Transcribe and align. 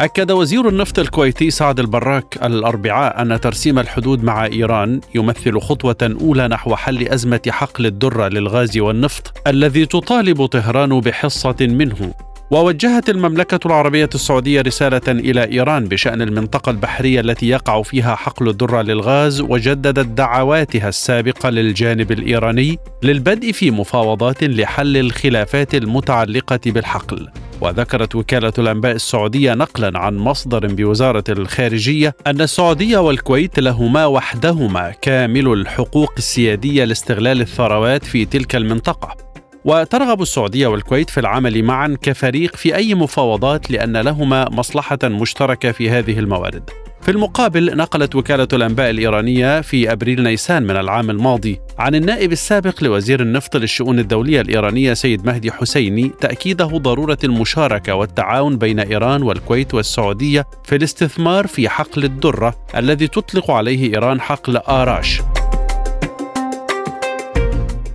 أكد 0.00 0.30
وزير 0.30 0.68
النفط 0.68 0.98
الكويتي 0.98 1.50
سعد 1.50 1.80
البراك 1.80 2.38
الأربعاء 2.42 3.22
أن 3.22 3.40
ترسيم 3.40 3.78
الحدود 3.78 4.24
مع 4.24 4.46
إيران 4.46 5.00
يمثل 5.14 5.60
خطوة 5.60 6.16
أولى 6.20 6.48
نحو 6.48 6.76
حل 6.76 7.08
أزمة 7.08 7.40
حقل 7.48 7.86
الدرة 7.86 8.28
للغاز 8.28 8.78
والنفط 8.78 9.32
الذي 9.46 9.86
تطالب 9.86 10.46
طهران 10.46 11.00
بحصة 11.00 11.56
منه. 11.60 12.14
ووجهت 12.50 13.10
المملكة 13.10 13.66
العربية 13.66 14.08
السعودية 14.14 14.60
رسالة 14.60 15.00
إلى 15.08 15.44
إيران 15.44 15.84
بشأن 15.84 16.22
المنطقة 16.22 16.70
البحرية 16.70 17.20
التي 17.20 17.48
يقع 17.48 17.82
فيها 17.82 18.14
حقل 18.14 18.48
الدرة 18.48 18.82
للغاز 18.82 19.40
وجددت 19.40 20.06
دعواتها 20.06 20.88
السابقة 20.88 21.50
للجانب 21.50 22.12
الإيراني 22.12 22.78
للبدء 23.02 23.52
في 23.52 23.70
مفاوضات 23.70 24.44
لحل 24.44 24.96
الخلافات 24.96 25.74
المتعلقة 25.74 26.60
بالحقل. 26.66 27.28
وذكرت 27.60 28.14
وكالة 28.14 28.52
الأنباء 28.58 28.92
السعودية 28.92 29.54
نقلا 29.54 29.98
عن 29.98 30.16
مصدر 30.16 30.66
بوزارة 30.66 31.24
الخارجية 31.28 32.16
أن 32.26 32.40
السعودية 32.40 32.98
والكويت 32.98 33.58
لهما 33.58 34.06
وحدهما 34.06 34.90
كامل 35.02 35.52
الحقوق 35.52 36.12
السيادية 36.18 36.84
لاستغلال 36.84 37.40
الثروات 37.40 38.04
في 38.04 38.24
تلك 38.24 38.56
المنطقة 38.56 39.27
وترغب 39.68 40.22
السعودية 40.22 40.66
والكويت 40.66 41.10
في 41.10 41.20
العمل 41.20 41.62
معا 41.62 41.96
كفريق 42.02 42.56
في 42.56 42.76
أي 42.76 42.94
مفاوضات 42.94 43.70
لأن 43.70 43.96
لهما 43.96 44.48
مصلحة 44.50 44.98
مشتركة 45.04 45.72
في 45.72 45.90
هذه 45.90 46.18
الموارد. 46.18 46.70
في 47.00 47.10
المقابل 47.10 47.76
نقلت 47.76 48.14
وكالة 48.14 48.48
الأنباء 48.52 48.90
الإيرانية 48.90 49.60
في 49.60 49.92
أبريل 49.92 50.22
نيسان 50.22 50.62
من 50.62 50.76
العام 50.76 51.10
الماضي 51.10 51.60
عن 51.78 51.94
النائب 51.94 52.32
السابق 52.32 52.84
لوزير 52.84 53.22
النفط 53.22 53.56
للشؤون 53.56 53.98
الدولية 53.98 54.40
الإيرانية 54.40 54.94
سيد 54.94 55.26
مهدي 55.26 55.52
حسيني 55.52 56.10
تأكيده 56.20 56.66
ضرورة 56.66 57.18
المشاركة 57.24 57.94
والتعاون 57.94 58.58
بين 58.58 58.80
إيران 58.80 59.22
والكويت 59.22 59.74
والسعودية 59.74 60.46
في 60.64 60.76
الاستثمار 60.76 61.46
في 61.46 61.68
حقل 61.68 62.04
الدرة 62.04 62.54
الذي 62.76 63.06
تطلق 63.06 63.50
عليه 63.50 63.94
إيران 63.94 64.20
حقل 64.20 64.56
آراش 64.56 65.20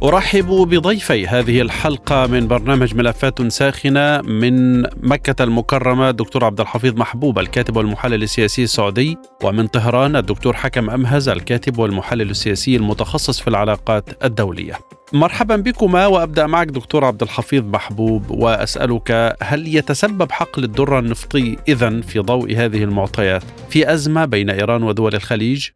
أرحب 0.04 0.46
بضيفي 0.46 1.28
هذه 1.28 1.62
الحلقة 1.62 2.28
من 2.28 2.48
برنامج 2.48 2.96
ملفات 2.96 3.42
ساخنة 3.42 4.22
من 4.22 4.82
مكة 4.82 5.44
المكرمة 5.44 6.10
الدكتور 6.10 6.46
عبد 6.46 6.60
الحفيظ 6.60 7.00
محبوب 7.00 7.40
الكاتب 7.40 7.78
والمحلل 7.78 8.24
السياسي 8.24 8.64
السعودي 8.64 9.18
ومن 9.44 9.68
طهران 9.68 10.16
الدكتور 10.16 10.54
حكم 10.54 10.90
أمهز 10.90 11.30
الكاتب 11.30 11.80
والمحلل 11.80 12.30
السياسي 12.30 12.76
المتخصص 12.76 13.42
في 13.42 13.48
العلاقات 13.48 14.24
الدولية. 14.26 14.74
مرحبا 15.14 15.56
بكما 15.56 16.08
وأبدأ 16.08 16.48
معك 16.48 16.68
دكتور 16.68 17.06
عبد 17.06 17.22
الحفيظ 17.22 17.66
محبوب 17.66 18.32
وأسألك 18.32 19.36
هل 19.44 19.76
يتسبب 19.76 20.32
حقل 20.32 20.64
الدره 20.64 21.00
النفطي 21.00 21.58
اذا 21.68 22.02
في 22.02 22.20
ضوء 22.20 22.56
هذه 22.56 22.84
المعطيات 22.84 23.44
في 23.70 23.94
أزمة 23.94 24.26
بين 24.26 24.50
إيران 24.50 24.84
ودول 24.84 25.16
الخليج؟ 25.16 25.70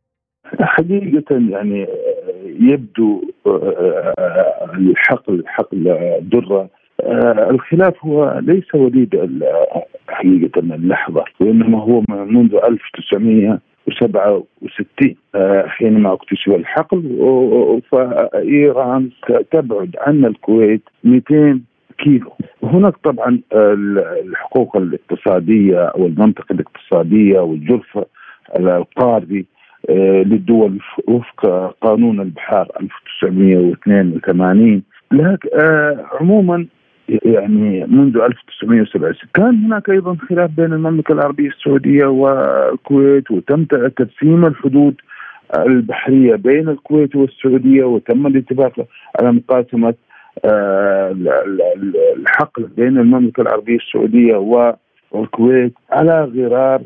حقيقة 0.60 1.36
يعني 1.50 1.88
يبدو 2.60 3.22
آه، 3.48 4.14
الحقل 4.74 5.44
حقل 5.48 5.88
الدرة. 5.88 6.70
آه، 7.02 7.50
الخلاف 7.50 8.06
هو 8.06 8.40
ليس 8.44 8.76
وليد 8.76 9.42
حقيقة 10.10 10.60
اللحظه 10.60 11.24
وإنما 11.40 11.80
هو 11.82 12.04
منذ 12.10 12.56
1967 12.56 15.16
آه، 15.36 15.68
حينما 15.68 16.14
اكتشف 16.14 16.50
الحقل 16.50 17.02
فإيران 17.92 19.10
تبعد 19.52 19.96
عن 20.02 20.26
الكويت 20.26 20.82
200 21.04 21.62
كيلو. 21.98 22.32
هناك 22.64 22.94
طبعا 23.04 23.40
الحقوق 24.24 24.78
الاقتصادية 24.78 25.80
أو 25.86 26.06
المنطقة 26.06 26.54
الاقتصادية 26.54 27.40
والجرف 27.40 28.00
القاري 28.60 29.40
آه، 29.40 29.44
للدول 29.90 30.80
وفق 31.08 31.46
قانون 31.82 32.22
البحار 32.22 32.68
1982 32.82 34.84
لكن 35.12 35.50
آه، 35.60 36.06
عموما 36.20 36.66
يعني 37.10 37.86
منذ 37.86 38.18
1967 38.18 39.30
كان 39.34 39.66
هناك 39.66 39.90
أيضا 39.90 40.18
خلاف 40.30 40.52
بين 40.58 40.74
المملكة 40.74 41.12
العربية 41.12 41.50
السعودية 41.50 42.06
والكويت 42.06 43.32
وتم 43.32 43.66
ترسيم 43.66 44.46
الحدود 44.46 44.96
البحرية 45.58 46.36
بين 46.36 46.70
الكويت 46.70 47.16
والسعودية 47.16 47.84
وتم 47.84 48.28
الاتفاق 48.28 48.74
على 49.20 49.32
مقاسمة 49.32 49.94
آه، 50.46 51.16
الحقل 52.18 52.64
بين 52.78 52.98
المملكة 52.98 53.42
العربية 53.42 53.76
السعودية 53.76 54.36
والكويت 55.12 55.74
على 55.92 56.24
غرار 56.24 56.82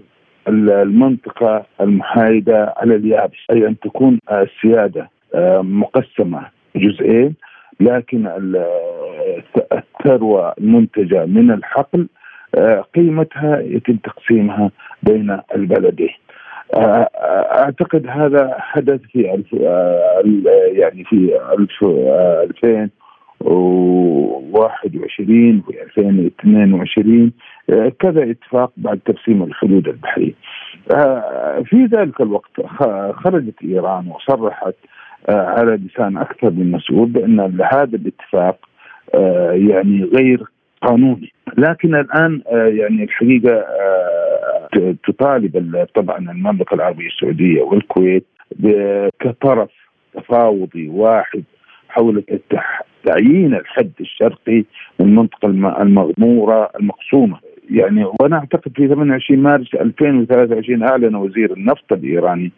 المنطقة 0.47 1.66
المحايدة 1.81 2.74
على 2.78 2.96
اليابس. 2.96 3.38
أي 3.52 3.68
أن 3.68 3.79
تكون 3.79 4.19
السيادة 4.31 5.09
آه، 5.35 5.62
مقسمة 5.62 6.41
جزئين 6.75 7.35
لكن 7.79 8.28
الثروة 9.74 10.53
المنتجة 10.57 11.25
من 11.25 11.51
الحقل 11.51 12.07
آه، 12.56 12.85
قيمتها 12.96 13.59
يتم 13.59 13.96
تقسيمها 13.96 14.72
بين 15.03 15.38
البلدين. 15.56 16.13
آه، 16.74 17.09
أعتقد 17.63 18.07
هذا 18.07 18.56
حدث 18.57 19.01
في 19.01 19.34
ألف 19.34 19.53
يعني 20.74 21.03
في 21.03 21.40
2000 22.63 22.90
2021 23.41 25.63
و 25.68 25.72
2022 25.72 27.31
كذا 28.00 28.31
اتفاق 28.31 28.72
بعد 28.78 29.00
ترسيم 29.06 29.44
الحدود 29.44 29.88
البحرية. 29.88 30.34
آه، 30.96 31.63
في 31.66 31.85
ذلك 31.85 32.22
الوقت 32.22 32.62
خرجت 33.13 33.56
إيران 33.63 34.07
وصرحت 34.07 34.75
آه، 35.30 35.46
على 35.46 35.75
لسان 35.75 36.18
أكثر 36.18 36.50
من 36.50 36.72
مسؤول 36.72 37.09
بأن 37.09 37.40
هذا 37.74 37.97
الاتفاق 37.97 38.69
آه، 39.16 39.51
يعني 39.51 40.03
غير 40.03 40.44
قانوني 40.81 41.31
لكن 41.57 41.96
الآن 41.96 42.41
يعني 42.51 43.03
الحقيقة 43.03 43.66
تطالب 45.07 45.88
طبعا 45.96 46.18
المملكة 46.18 46.74
العربية 46.74 47.07
السعودية 47.07 47.62
والكويت 47.62 48.25
كطرف 49.19 49.69
تفاوضي 50.13 50.90
واحد 50.90 51.44
حول 51.90 52.18
تعيين 53.06 53.53
الحد 53.53 53.91
الشرقي 54.01 54.63
من 55.00 55.06
المنطقة 55.06 55.47
المغمورة 55.81 56.69
المقسومة. 56.79 57.38
يعني 57.69 58.06
وأنا 58.06 58.38
أعتقد 58.38 58.72
في 58.75 58.88
28 58.88 59.39
مارس 59.44 59.75
2023 59.75 60.84
أعلن 60.84 61.16
وزير 61.16 61.53
النفط 61.53 61.94
الإيراني 61.94 62.51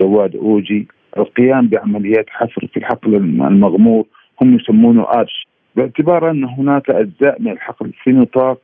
جواد 0.00 0.36
أوجي 0.36 0.88
القيام 1.18 1.68
بعمليات 1.68 2.26
حفر 2.28 2.66
في 2.66 2.76
الحقل 2.76 3.14
المغمور 3.14 4.04
هم 4.42 4.56
يسمونه 4.56 5.02
آرش. 5.02 5.46
باعتبار 5.76 6.30
أن 6.30 6.44
هناك 6.44 6.90
أجزاء 6.90 7.42
من 7.42 7.50
الحقل 7.50 7.92
في 8.02 8.12
نطاق 8.12 8.58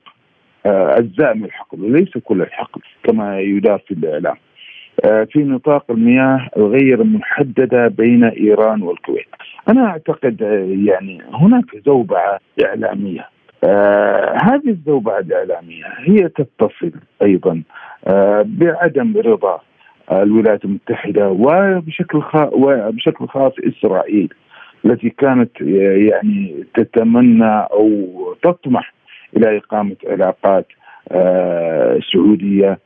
آه، 0.66 0.98
أجزاء 0.98 1.34
من 1.34 1.44
الحقل 1.44 1.84
وليس 1.84 2.18
كل 2.24 2.42
الحقل 2.42 2.80
كما 3.04 3.40
يدار 3.40 3.78
في 3.78 3.94
الإعلام. 3.94 4.36
في 5.02 5.38
نطاق 5.38 5.84
المياه 5.90 6.48
غير 6.56 7.04
محددة 7.04 7.88
بين 7.88 8.24
إيران 8.24 8.82
والكويت. 8.82 9.26
أنا 9.68 9.86
أعتقد 9.86 10.42
آه، 10.42 10.90
يعني 10.90 11.22
هناك 11.32 11.64
زوبعة 11.86 12.40
إعلامية 12.64 13.28
آه 13.64 14.36
هذه 14.42 14.68
الزوبعة 14.68 15.18
الإعلامية 15.18 15.84
هي 15.98 16.28
تتصل 16.28 16.92
أيضا 17.22 17.62
آه 18.06 18.44
بعدم 18.46 19.16
رضا 19.16 19.60
الولايات 20.12 20.64
المتحدة 20.64 21.28
وبشكل 21.28 22.22
خاص 22.22 22.48
وبشكل 22.52 23.26
خاص 23.28 23.52
إسرائيل 23.58 24.34
التي 24.84 25.10
كانت 25.10 25.62
آه، 25.62 26.10
يعني 26.10 26.64
تتمنى 26.74 27.60
أو 27.72 27.90
تطمح 28.42 28.92
إلى 29.36 29.56
إقامة 29.56 29.96
علاقات 30.06 30.66
آه 31.12 31.98
سعودية 32.12 32.78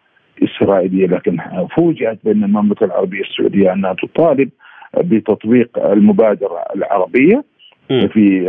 إسرائيلية 0.42 1.06
لكن 1.06 1.38
فوجئت 1.76 2.18
بأن 2.24 2.44
المملكة 2.44 2.84
العربية 2.84 3.20
السعودية 3.20 3.72
أنها 3.72 3.92
تطالب 3.92 4.50
بتطبيق 4.96 5.78
المبادرة 5.78 6.64
العربية 6.76 7.44
في 7.88 8.48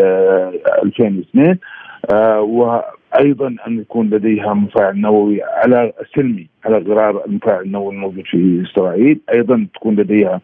2002 0.83 1.57
وأيضا 2.39 3.55
أن 3.67 3.79
يكون 3.79 4.09
لديها 4.09 4.53
مفاعل 4.53 5.01
نووي 5.01 5.43
على 5.43 5.93
سلمي 6.15 6.47
على 6.65 6.77
غرار 6.77 7.25
المفاعل 7.25 7.63
النووي 7.63 7.93
الموجود 7.93 8.23
في 8.25 8.63
إسرائيل، 8.65 9.19
أيضا 9.33 9.67
تكون 9.75 9.95
لديها 9.95 10.41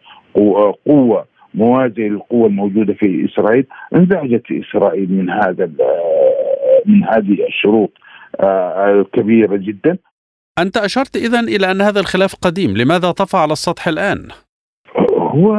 قوة 0.86 1.26
موازيه 1.54 2.08
للقوة 2.08 2.46
الموجودة 2.46 2.94
في 2.94 3.24
إسرائيل، 3.24 3.66
انزعجت 3.94 4.42
إسرائيل 4.52 5.12
من 5.12 5.30
هذا 5.30 5.70
من 6.86 7.04
هذه 7.04 7.46
الشروط 7.46 7.92
الكبيرة 8.40 9.56
جدا. 9.56 9.98
أنت 10.58 10.76
أشرت 10.76 11.16
إذا 11.16 11.40
إلى 11.40 11.70
أن 11.70 11.80
هذا 11.80 12.00
الخلاف 12.00 12.34
قديم، 12.42 12.76
لماذا 12.76 13.10
طفى 13.10 13.36
على 13.36 13.52
السطح 13.52 13.88
الآن؟ 13.88 14.28
هو 15.18 15.54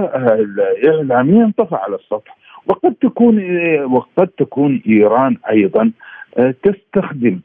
اعلاميا 0.88 1.54
طفى 1.58 1.76
على 1.76 1.96
السطح. 1.96 2.38
وقد 2.68 2.94
تكون 3.02 3.40
وقد 3.84 4.28
تكون 4.28 4.82
إيران 4.88 5.38
أيضا 5.50 5.92
آه، 6.38 6.56
تستخدم 6.64 7.40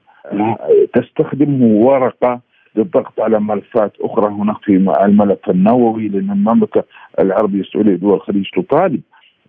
تستخدمه 0.95 1.67
ورقة 1.67 2.41
للضغط 2.77 3.21
على 3.21 3.41
ملفات 3.41 3.93
أخرى. 4.01 4.27
هناك 4.27 4.57
في 4.65 4.73
الملف 5.05 5.51
النووي 5.51 6.09
لأن 6.09 6.31
المملكه 6.31 6.85
العربيه 7.21 7.61
السعوديه 7.61 7.95
دول 7.95 8.15
الخليج 8.15 8.47
تطالب 8.57 9.01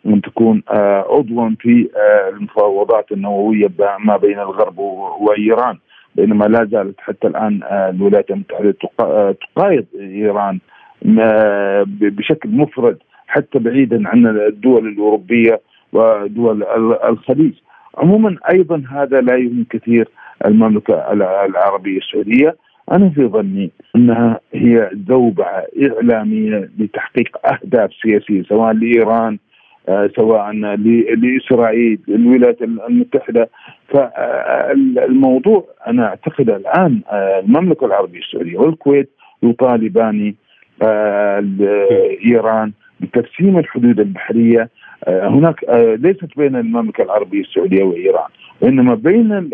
أن 0.05 0.21
تكون 0.21 0.63
آه، 0.71 1.05
عضوا 1.09 1.49
في 1.59 1.89
آه، 1.95 2.29
المفاوضات 2.29 3.11
النووية 3.11 3.67
ما 3.99 4.17
بين 4.17 4.39
الغرب 4.39 4.79
وإيران. 5.19 5.77
بينما 6.15 6.45
لا 6.45 6.65
زالت 6.65 6.95
حتى 6.99 7.27
الآن 7.27 7.59
الولايات 7.63 8.31
المتحدة 8.31 8.75
تقايض 9.33 9.85
إيران 9.99 10.59
بشكل 12.01 12.49
مفرد 12.49 12.97
حتى 13.27 13.59
بعيدا 13.59 14.07
عن 14.07 14.27
الدول 14.27 14.87
الأوروبية 14.87 15.61
ودول 15.93 16.63
الخليج. 17.09 17.53
عموما 17.97 18.37
أيضا 18.51 18.83
هذا 18.91 19.21
لا 19.21 19.35
يهم 19.35 19.65
كثير 19.69 20.07
المملكة 20.45 21.11
العربية 21.45 21.97
السعودية. 21.97 22.55
أنا 22.91 23.09
في 23.09 23.25
ظني 23.25 23.71
أنها 23.95 24.39
هي 24.53 24.89
زوبعه 25.07 25.63
إعلامية 25.83 26.69
لتحقيق 26.79 27.37
أهداف 27.47 27.89
سياسية 28.01 28.43
سواء 28.43 28.73
لإيران 28.73 29.33
آه، 29.33 29.48
سواء 30.15 30.51
لإسرائيل 31.15 31.99
الولايات 32.09 32.61
المتحدة. 32.61 33.49
فالموضوع 33.89 35.65
أنا 35.87 36.05
أعتقد 36.05 36.49
الآن 36.49 37.01
آه، 37.11 37.39
المملكة 37.39 37.85
العربية 37.85 38.19
السعودية 38.19 38.57
والكويت 38.57 39.09
يطالبان 39.43 40.33
آه، 40.81 41.43
ايران 42.25 42.71
بترسيم 42.99 43.57
الحدود 43.57 43.99
البحرية. 43.99 44.69
آه، 45.07 45.27
هناك 45.27 45.63
آه، 45.63 45.95
ليست 45.95 46.37
بين 46.37 46.55
المملكة 46.55 47.03
العربية 47.03 47.41
السعودية 47.41 47.83
وإيران 47.83 48.29
وإنما 48.61 48.95
بين 48.95 49.49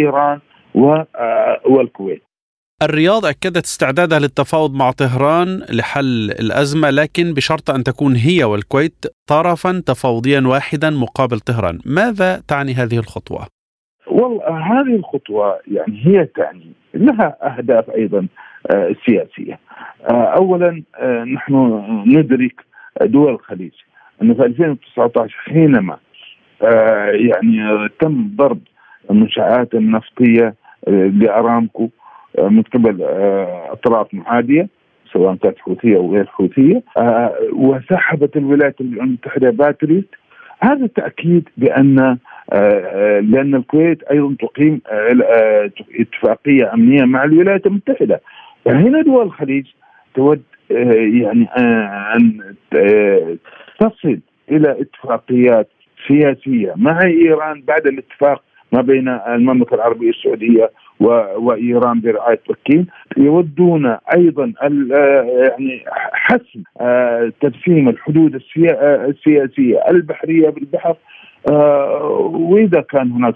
إيران 0.00 0.38
والكويت. 1.64 2.22
الرياض 2.84 3.26
أكدت 3.26 3.64
استعدادها 3.64 4.18
للتفاوض 4.18 4.74
مع 4.74 4.90
طهران 4.90 5.62
لحل 5.72 6.30
الأزمة 6.40 6.90
لكن 6.90 7.34
بشرط 7.34 7.70
أن 7.70 7.84
تكون 7.84 8.16
هي 8.16 8.44
والكويت 8.44 9.06
طرفا 9.26 9.82
تفاوضيا 9.86 10.40
واحدا 10.46 10.90
مقابل 10.90 11.40
طهران 11.40 11.78
ماذا 11.86 12.42
تعني 12.48 12.74
هذه 12.74 12.98
الخطوة؟ 12.98 13.46
والله 14.06 14.58
هذه 14.58 14.96
الخطوة 14.96 15.58
يعني 15.68 16.06
هي 16.06 16.24
تعني 16.24 16.72
لها 16.94 17.36
أهداف 17.42 17.90
أيضا 17.90 18.26
سياسية 19.06 19.58
أولا 20.10 20.82
نحن 21.34 21.54
ندرك 22.06 22.64
دول 23.02 23.32
الخليج 23.32 23.72
انه 24.22 24.34
في 24.34 24.42
2019 24.42 25.34
حينما 25.44 25.96
آه 26.62 27.06
يعني 27.06 27.88
تم 28.00 28.30
ضرب 28.36 28.60
المنشآت 29.10 29.74
النفطية 29.74 30.54
آه 30.88 31.06
لأرامكو 31.06 31.84
آه 31.84 32.03
من 32.38 32.62
قبل 32.62 33.02
آه 33.02 33.72
أطراف 33.72 34.14
معاديه 34.14 34.68
سواء 35.12 35.34
كانت 35.34 35.58
حوثية 35.58 35.96
أو 35.96 36.12
غير 36.12 36.26
حوثية 36.26 36.82
آه 36.96 37.34
وسحبت 37.52 38.36
الولايات 38.36 38.80
المتحدة 38.80 39.50
باتريت 39.50 40.08
هذا 40.60 40.86
تأكيد 40.86 41.48
بأن 41.56 42.18
آه, 42.52 43.20
لأن 43.20 43.54
الكويت 43.54 44.02
أيضا 44.02 44.34
تقيم 44.40 44.80
اتفاقية 46.00 46.74
أمنية 46.74 47.04
مع 47.04 47.24
الولايات 47.24 47.66
المتحدة. 47.66 48.20
فهنا 48.64 49.02
دول 49.02 49.22
الخليج 49.26 49.66
تود 50.14 50.42
يعني 50.70 51.48
أن 52.16 52.54
تصل 53.80 54.18
إلى 54.50 54.76
اتفاقيات 54.80 55.68
سياسية 56.08 56.72
مع 56.76 57.02
إيران 57.02 57.62
بعد 57.62 57.86
الاتفاق 57.86 58.42
ما 58.72 58.80
بين 58.82 59.08
المملكة 59.08 59.74
العربية 59.74 60.10
السعودية 60.10 60.70
وإيران 61.00 62.00
برعاية 62.00 62.40
بكين 62.48 62.86
يودون 63.16 63.96
أيضا 64.16 64.52
يعني 64.62 65.84
حسم 66.12 66.62
آه، 66.80 67.32
ترسيم 67.40 67.88
الحدود 67.88 68.34
السياسية 68.34 69.84
البحرية 69.90 70.50
بالبحر. 70.50 70.96
آه، 71.50 72.30
وإذا 72.34 72.80
كان 72.80 73.12
هناك 73.12 73.34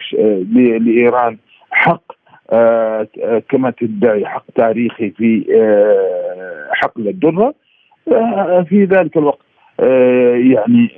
لإيران 0.81 1.37
حق 1.71 2.13
آه، 2.53 3.07
كما 3.49 3.71
تدعي 3.71 4.27
حق 4.27 4.45
تاريخي 4.55 5.11
في 5.11 5.45
حقل 6.73 7.09
الدره 7.09 7.55
في 8.69 8.89
ذلك 8.91 9.17
الوقت 9.17 9.39
آه، 9.81 10.35
يعني 10.35 10.91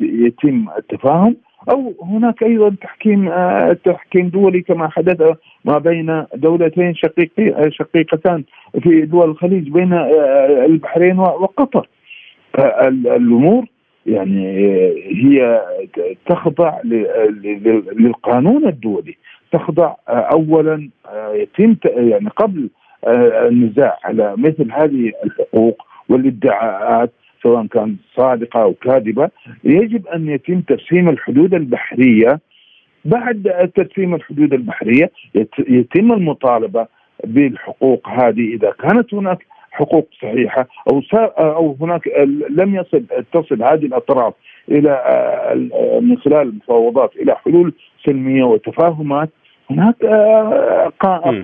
يتم 0.00 0.66
التفاهم. 0.78 1.36
أو 1.70 1.94
هناك 2.02 2.42
أيضا 2.42 2.74
تحكيم 2.82 3.28
آه، 3.28 3.72
تحكيم 3.84 4.28
دولي 4.28 4.60
كما 4.60 4.88
حدث 4.88 5.36
ما 5.64 5.78
بين 5.78 6.24
دولتين 6.34 6.94
شقيقي 6.94 7.70
شقيقتان 7.70 8.44
في 8.82 9.00
دول 9.00 9.30
الخليج 9.30 9.68
بين 9.68 9.92
آه، 9.92 10.64
البحرين 10.66 11.18
وقطر. 11.18 11.88
الأمور 12.86 13.64
يعني 14.06 14.56
هي 15.24 15.62
تخضع 16.26 16.80
للقانون 17.92 18.66
الدولي. 18.66 19.16
تخضع 19.52 19.94
اولا 20.08 20.88
يتم 21.32 21.76
يعني 21.84 22.28
قبل 22.28 22.70
النزاع 23.06 23.98
على 24.04 24.34
مثل 24.36 24.72
هذه 24.72 25.12
الحقوق 25.24 25.82
والادعاءات. 26.08 27.12
سواء 27.42 27.66
كانت 27.66 27.98
صادقة 28.16 28.62
أو 28.62 28.72
كاذبة 28.72 29.30
يجب 29.64 30.06
أن 30.06 30.28
يتم 30.28 30.60
ترسيم 30.60 31.08
الحدود 31.08 31.54
البحرية. 31.54 32.40
بعد 33.04 33.70
ترسيم 33.74 34.14
الحدود 34.14 34.52
البحرية 34.52 35.10
يتم 35.58 36.12
المطالبة 36.12 36.86
بالحقوق 37.24 38.08
هذه. 38.08 38.54
إذا 38.54 38.70
كانت 38.70 39.14
هناك 39.14 39.46
حقوق 39.70 40.08
صحيحة 40.22 40.68
أو 40.90 41.02
أو 41.38 41.76
هناك 41.80 42.08
لم 42.50 42.74
يصل 42.74 43.04
تصل 43.32 43.62
هذه 43.62 43.86
الأطراف 43.86 44.34
إلى 44.70 45.02
من 46.02 46.18
خلال 46.18 46.48
المفاوضات 46.48 47.16
إلى 47.16 47.36
حلول 47.36 47.72
سلمية 48.06 48.44
وتفاهمات 48.44 49.30
هناك 49.70 50.04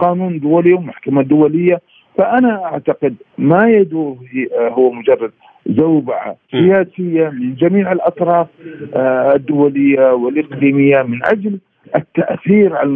قانون 0.00 0.40
دولي 0.40 0.72
ومحكمة 0.72 1.22
دولية. 1.22 1.80
فأنا 2.18 2.64
أعتقد 2.64 3.14
ما 3.38 3.68
يدور 3.70 4.16
هو 4.54 4.92
مجرد 4.92 5.32
زوبعة 5.66 6.36
سياسية 6.50 7.28
من 7.28 7.54
جميع 7.54 7.92
الأطراف 7.92 8.46
آه، 8.94 9.34
الدولية 9.34 10.12
والإقليمية 10.12 11.02
من 11.02 11.26
أجل 11.26 11.58
التأثير 11.96 12.76
على 12.76 12.88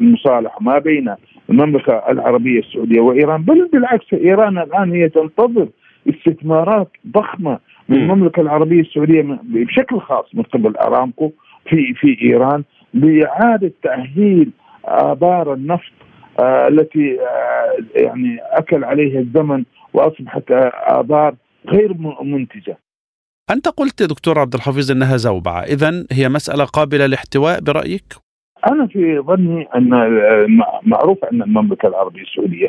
المصالحة 0.00 0.58
ما 0.60 0.78
بين 0.78 1.14
المملكة 1.50 2.02
العربية 2.10 2.58
السعودية 2.58 3.00
وإيران 3.00 3.42
بل 3.42 3.68
بالعكس 3.72 4.14
إيران 4.14 4.58
الآن 4.58 4.92
هي 4.92 5.08
تنتظر 5.08 5.68
استثمارات 6.08 6.88
ضخمة 7.06 7.58
من 7.88 7.96
المملكة 7.96 8.40
العربية 8.40 8.80
السعودية 8.80 9.38
بشكل 9.42 10.00
خاص 10.00 10.34
من 10.34 10.42
قبل 10.42 10.76
أرامكو 10.76 11.32
في 11.68 11.94
في 11.94 12.22
إيران 12.22 12.62
لإعادة 12.94 13.72
تأهيل 13.82 14.50
آبار 14.84 15.52
النفط 15.54 15.92
آه 16.40 16.68
التي 16.68 17.20
آه 17.20 18.00
يعني 18.00 18.38
أكل 18.52 18.84
عليها 18.84 19.20
الزمن 19.20 19.64
واصبحت 19.98 20.44
ابار 20.86 21.34
غير 21.68 21.94
منتجة. 22.22 22.78
أنت 23.50 23.68
قلت 23.68 24.02
دكتور 24.02 24.38
عبد 24.38 24.54
الحفيظ 24.54 24.90
إنها 24.90 25.16
زوبعة، 25.16 25.62
اذا 25.62 26.04
هي 26.12 26.28
مسألة 26.28 26.64
قابلة 26.64 27.06
للاحتواء 27.06 27.60
برأيك؟ 27.60 28.28
أنا 28.72 28.86
في 28.86 29.18
ظني 29.18 29.68
أن 29.76 29.90
معروف 30.82 31.24
أن 31.24 31.42
المملكة 31.42 31.88
العربية 31.88 32.22
السعودية 32.22 32.68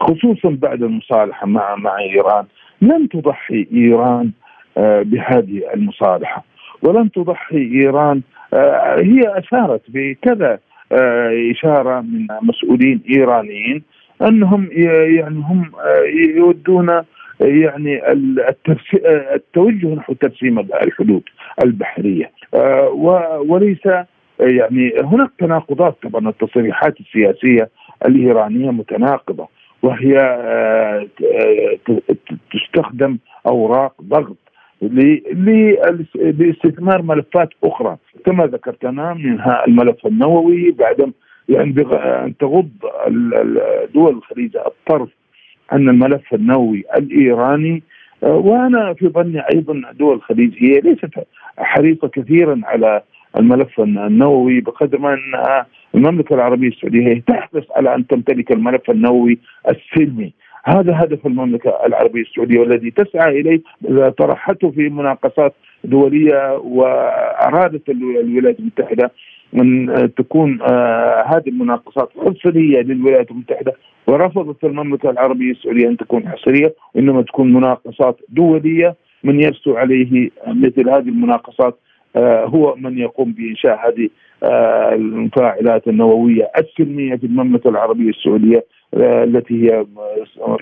خصوصا 0.00 0.56
بعد 0.62 0.82
المصالحة 0.82 1.46
مع 1.46 1.76
مع 1.76 1.98
إيران 1.98 2.44
لن 2.82 3.08
تضحي 3.08 3.66
إيران 3.72 4.30
آه، 4.76 5.02
بهذه 5.02 5.62
المصالحة 5.74 6.44
ولن 6.82 7.10
تضحي 7.10 7.56
إيران 7.56 8.22
آه، 8.54 8.96
هي 9.00 9.20
أشارت 9.38 9.82
بكذا 9.88 10.58
آه، 10.92 11.50
إشارة 11.50 12.00
من 12.00 12.26
مسؤولين 12.42 13.00
إيرانيين 13.16 13.82
أنهم 14.22 14.68
يعني 14.72 15.38
هم 15.38 15.70
يودون 16.36 17.02
يعني 17.40 18.12
التوجه 19.34 19.94
نحو 19.94 20.12
ترسيم 20.12 20.58
الحدود 20.58 21.22
البحرية. 21.64 22.30
وليس 23.48 23.86
يعني 24.40 24.92
هناك 25.04 25.30
تناقضات 25.38 25.96
طبعا 26.02 26.28
التصريحات 26.28 27.00
السياسية 27.00 27.68
الإيرانية 28.06 28.70
متناقضة 28.70 29.48
وهي 29.82 30.16
تستخدم 32.52 33.18
أوراق 33.46 33.94
ضغط 34.02 34.36
لاستثمار 36.38 37.02
ملفات 37.02 37.48
أخرى 37.64 37.96
كما 38.26 38.46
ذكرت 38.46 38.84
أنا 38.84 39.14
منها 39.14 39.64
الملف 39.68 40.06
النووي 40.06 40.70
بعد 40.70 41.12
يعني 41.48 41.74
أن 42.24 42.36
تغض 42.38 42.68
دول 43.94 44.16
الخليج. 44.16 44.56
الطرف 44.56 45.08
عن 45.70 45.88
الملف 45.88 46.34
النووي 46.34 46.84
الإيراني 46.96 47.82
وأنا 48.22 48.94
في 48.94 49.08
ظني 49.08 49.40
أيضا 49.54 49.82
دول 49.92 50.14
الخليج 50.16 50.64
هي 50.64 50.80
ليست 50.80 51.10
حريصة 51.58 52.08
كثيرا 52.08 52.60
على 52.64 53.02
الملف 53.38 53.80
النووي 53.80 54.60
بقدر 54.60 54.98
ما 54.98 55.14
أنها 55.14 55.66
المملكة 55.94 56.34
العربية 56.34 56.68
السعودية 56.68 57.08
هي 57.08 57.20
تحرص 57.20 57.64
على 57.76 57.94
أن 57.94 58.06
تمتلك 58.06 58.52
الملف 58.52 58.90
النووي 58.90 59.38
السلمي. 59.68 60.32
هذا 60.64 60.92
هدف 61.04 61.26
المملكة 61.26 61.78
العربية 61.86 62.22
السعودية 62.22 62.60
والذي 62.60 62.90
تسعى 62.90 63.40
إليه 63.40 63.60
طرحته 64.18 64.70
في 64.70 64.88
مناقصات 64.88 65.54
دولية 65.84 66.56
وأرادت 66.64 67.88
الولايات 67.88 68.58
المتحدة 68.60 69.10
ان 69.54 70.10
تكون 70.16 70.62
آه 70.62 71.24
هذه 71.26 71.48
المناقصات 71.48 72.10
حصريه 72.18 72.80
للولايات 72.80 73.30
المتحدة 73.30 73.72
ورفضت 74.06 74.64
المملكه 74.64 75.10
العربية 75.10 75.50
السعودية 75.50 75.88
أن 75.88 75.96
تكون 75.96 76.28
حصريه 76.28 76.74
وإنما 76.94 77.22
تكون 77.22 77.52
مناقصات 77.52 78.20
دولية 78.28 78.96
من 79.24 79.40
يرسو 79.40 79.76
عليه 79.76 80.30
مثل 80.46 80.90
هذه 80.90 81.08
المناقصات 81.08 81.78
آه 82.16 82.44
هو 82.44 82.76
من 82.76 82.98
يقوم 82.98 83.32
بإنشاء 83.32 83.88
هذه 83.88 84.08
آه 84.42 84.94
المفاعلات 84.94 85.88
النووية 85.88 86.50
السلمية 86.58 87.16
في 87.16 87.26
المملكة 87.26 87.70
العربية 87.70 88.08
السعودية 88.10 88.64
آه، 88.94 89.24
التي 89.24 89.54
هي 89.54 89.86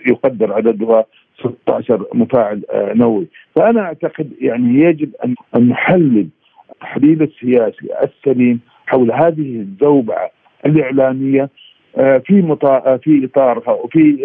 يقدر 0.07 0.53
عددها 0.53 1.05
16 1.39 2.07
مفاعل 2.15 2.63
آه، 2.71 2.93
نووي. 2.95 3.27
فأنا 3.57 3.81
أعتقد 3.81 4.33
يعني 4.41 4.83
يجب 4.83 5.11
أن 5.57 5.69
نحلل 5.69 6.29
التحليل 6.73 7.23
السياسي 7.23 7.89
السليم 8.03 8.61
حول 8.89 9.13
هذه 9.13 9.57
الزوبعة 9.61 10.31
الإعلامية 10.67 11.49
آه، 11.97 12.19
في 12.19 12.43
مطا... 12.43 12.97
في 12.97 13.25
إطارها 13.25 13.71
وفي 13.71 14.17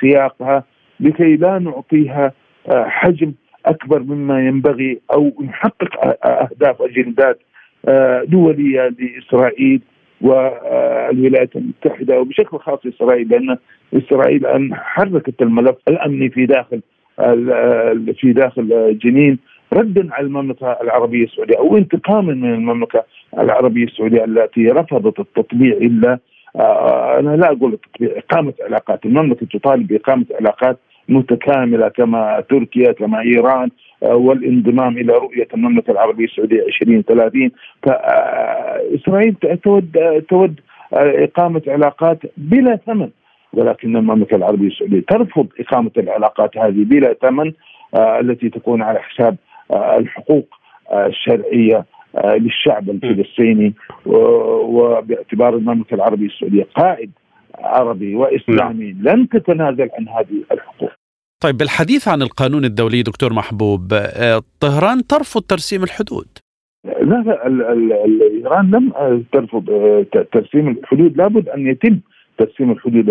سياقها 0.00 0.64
لكي 1.00 1.36
لا 1.36 1.58
نعطيها 1.58 2.32
حجم 2.70 3.32
أكبر 3.66 4.02
مما 4.02 4.46
ينبغي 4.46 5.00
أو 5.14 5.32
نحقق 5.44 6.26
أهداف 6.26 6.82
أجندات 6.82 7.38
دولية 8.28 8.94
لإسرائيل 8.98 9.80
والولايات 10.20 11.56
المتحدة 11.56 12.20
وبشكل 12.20 12.58
خاص 12.58 12.78
إسرائيل 12.86 13.28
لأن 13.28 13.56
إسرائيل 13.94 14.46
ان 14.46 14.74
حركت 14.74 15.42
الملف 15.42 15.76
الأمني 15.88 16.30
في 16.30 16.46
داخل 16.46 16.80
في 18.20 18.32
داخل 18.32 18.98
جنين 19.02 19.38
ردا 19.74 20.14
على 20.14 20.26
المملكة 20.26 20.66
العربية 20.72 21.24
السعودية 21.24 21.58
أو 21.58 21.76
انتقاما 21.76 22.34
من 22.34 22.54
المملكة 22.54 23.04
العربية 23.38 23.84
السعودية 23.84 24.24
التي 24.24 24.68
رفضت 24.68 25.20
التطبيع 25.20 25.72
إلا 25.72 26.18
آه، 26.56 27.18
أنا 27.18 27.36
لا 27.36 27.52
أقول 27.52 27.72
التطبيع 27.72 28.18
إقامة 28.18 28.52
علاقات 28.62 29.06
المملكة 29.06 29.46
تطالب 29.46 29.86
بإقامة 29.86 30.24
علاقات 30.40 30.78
متكاملة 31.08 31.88
كما 31.88 32.42
تركيا 32.50 32.92
كما 32.92 33.20
إيران 33.20 33.70
آه، 34.02 34.14
والانضمام 34.16 34.98
إلى 34.98 35.12
رؤية 35.12 35.48
المملكة 35.54 35.90
العربية 35.90 36.24
السعودية 36.24 36.62
2030 36.62 37.50
فاسرائيل 37.82 39.34
تود 39.64 39.96
تود 40.28 40.60
آه، 40.94 41.24
إقامة 41.24 41.62
علاقات 41.68 42.18
بلا 42.36 42.76
ثمن 42.76 43.08
ولكن 43.52 43.96
المملكة 43.96 44.36
العربية 44.36 44.66
السعودية 44.68 45.00
ترفض 45.08 45.46
إقامة 45.60 45.90
العلاقات 45.96 46.58
هذه 46.58 46.84
بلا 46.84 47.14
ثمن 47.22 47.52
آه، 47.94 48.20
التي 48.20 48.48
تكون 48.48 48.82
على 48.82 48.98
حساب 48.98 49.36
الحقوق 49.72 50.48
الشرعية 50.92 51.84
للشعب 52.24 52.90
الفلسطيني 52.90 53.74
وباعتبار 54.06 55.56
المملكة 55.56 55.94
العربية 55.94 56.26
السعودية 56.26 56.66
قائد 56.76 57.10
عربي 57.58 58.14
وإسلامي 58.14 58.92
لن 58.92 59.28
تتنازل 59.28 59.88
عن 59.98 60.08
هذه 60.08 60.44
الحقوق. 60.52 60.90
طيب 61.40 61.56
بالحديث 61.56 62.08
عن 62.08 62.22
القانون 62.22 62.64
الدولي 62.64 63.02
دكتور 63.02 63.32
محبوب 63.32 63.92
آه، 63.92 64.42
طهران 64.60 65.06
ترفض 65.06 65.42
ترسيم 65.42 65.82
الحدود. 65.82 66.26
لا 66.84 67.00
لا 67.02 68.04
إيران 68.32 68.70
لم 68.70 68.92
ترفض 69.32 69.70
آه، 69.70 70.06
ترسيم 70.32 70.68
الحدود. 70.68 71.16
لابد 71.16 71.48
أن 71.48 71.66
يتم 71.66 72.00
ترسيم 72.38 72.70
الحدود 72.70 73.10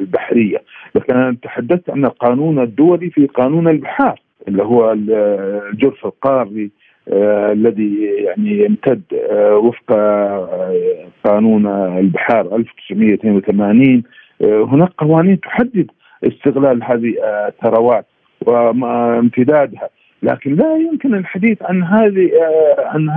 البحرية. 0.00 0.62
لكن 0.94 1.14
أنا 1.14 1.36
تحدثت 1.42 1.90
عن 1.90 2.04
القانون 2.04 2.58
الدولي 2.58 3.10
في 3.10 3.26
قانون 3.26 3.68
البحار. 3.68 4.20
اللي 4.48 4.62
هو 4.62 4.92
الجرف 4.92 6.06
القاري 6.06 6.70
آه 7.08 7.52
الذي 7.52 8.04
يعني 8.04 8.64
يمتد 8.64 9.02
آه 9.30 9.56
وفق 9.56 9.92
آه 9.92 10.84
قانون 11.24 11.66
البحار 11.98 12.56
1982 12.56 14.02
آه 14.42 14.62
هناك 14.64 14.90
قوانين 14.98 15.40
تحدد 15.40 15.90
استغلال 16.24 16.84
هذه 16.84 17.14
الثروات 17.48 18.06
وامتدادها 18.46 19.88
لكن 20.22 20.54
لا 20.54 20.76
يمكن 20.76 21.14
الحديث 21.14 21.62
عن 21.62 21.82
هذه 21.82 22.30
عن 22.78 23.10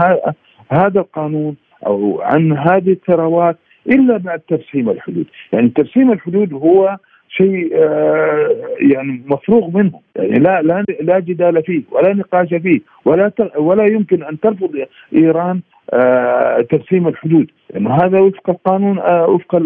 هذا 0.70 1.00
القانون 1.00 1.56
أو 1.88 2.22
عن 2.22 2.58
هذه 2.58 2.92
الثروات 2.92 3.58
إلا 3.88 4.18
بعد 4.18 4.42
ترسيم 4.48 4.90
الحدود، 4.90 5.26
يعني 5.54 5.70
ترسيم 5.70 6.12
الحدود 6.12 6.54
هو 6.54 6.98
شيء 7.38 7.70
آه، 7.76 8.50
يعني 8.80 9.24
مفروغ 9.26 9.70
منه. 9.78 10.00
يعني 10.16 10.40
لا 10.40 10.62
لا 10.62 10.86
لا 11.02 11.20
جدال 11.20 11.64
فيه 11.64 11.82
ولا 11.92 12.14
نقاش 12.14 12.50
فيه 12.50 12.80
ولا 13.06 13.32
ولا 13.58 13.86
يمكن 13.86 14.24
أن 14.24 14.40
ترفض 14.40 14.86
إيران 15.16 15.62
آه، 15.94 16.62
ترسيم 16.62 17.08
الحدود. 17.08 17.52
لأنه 17.74 17.96
هذا 17.96 18.20
وفق 18.20 18.50
القانون 18.50 19.00
وفق 19.10 19.62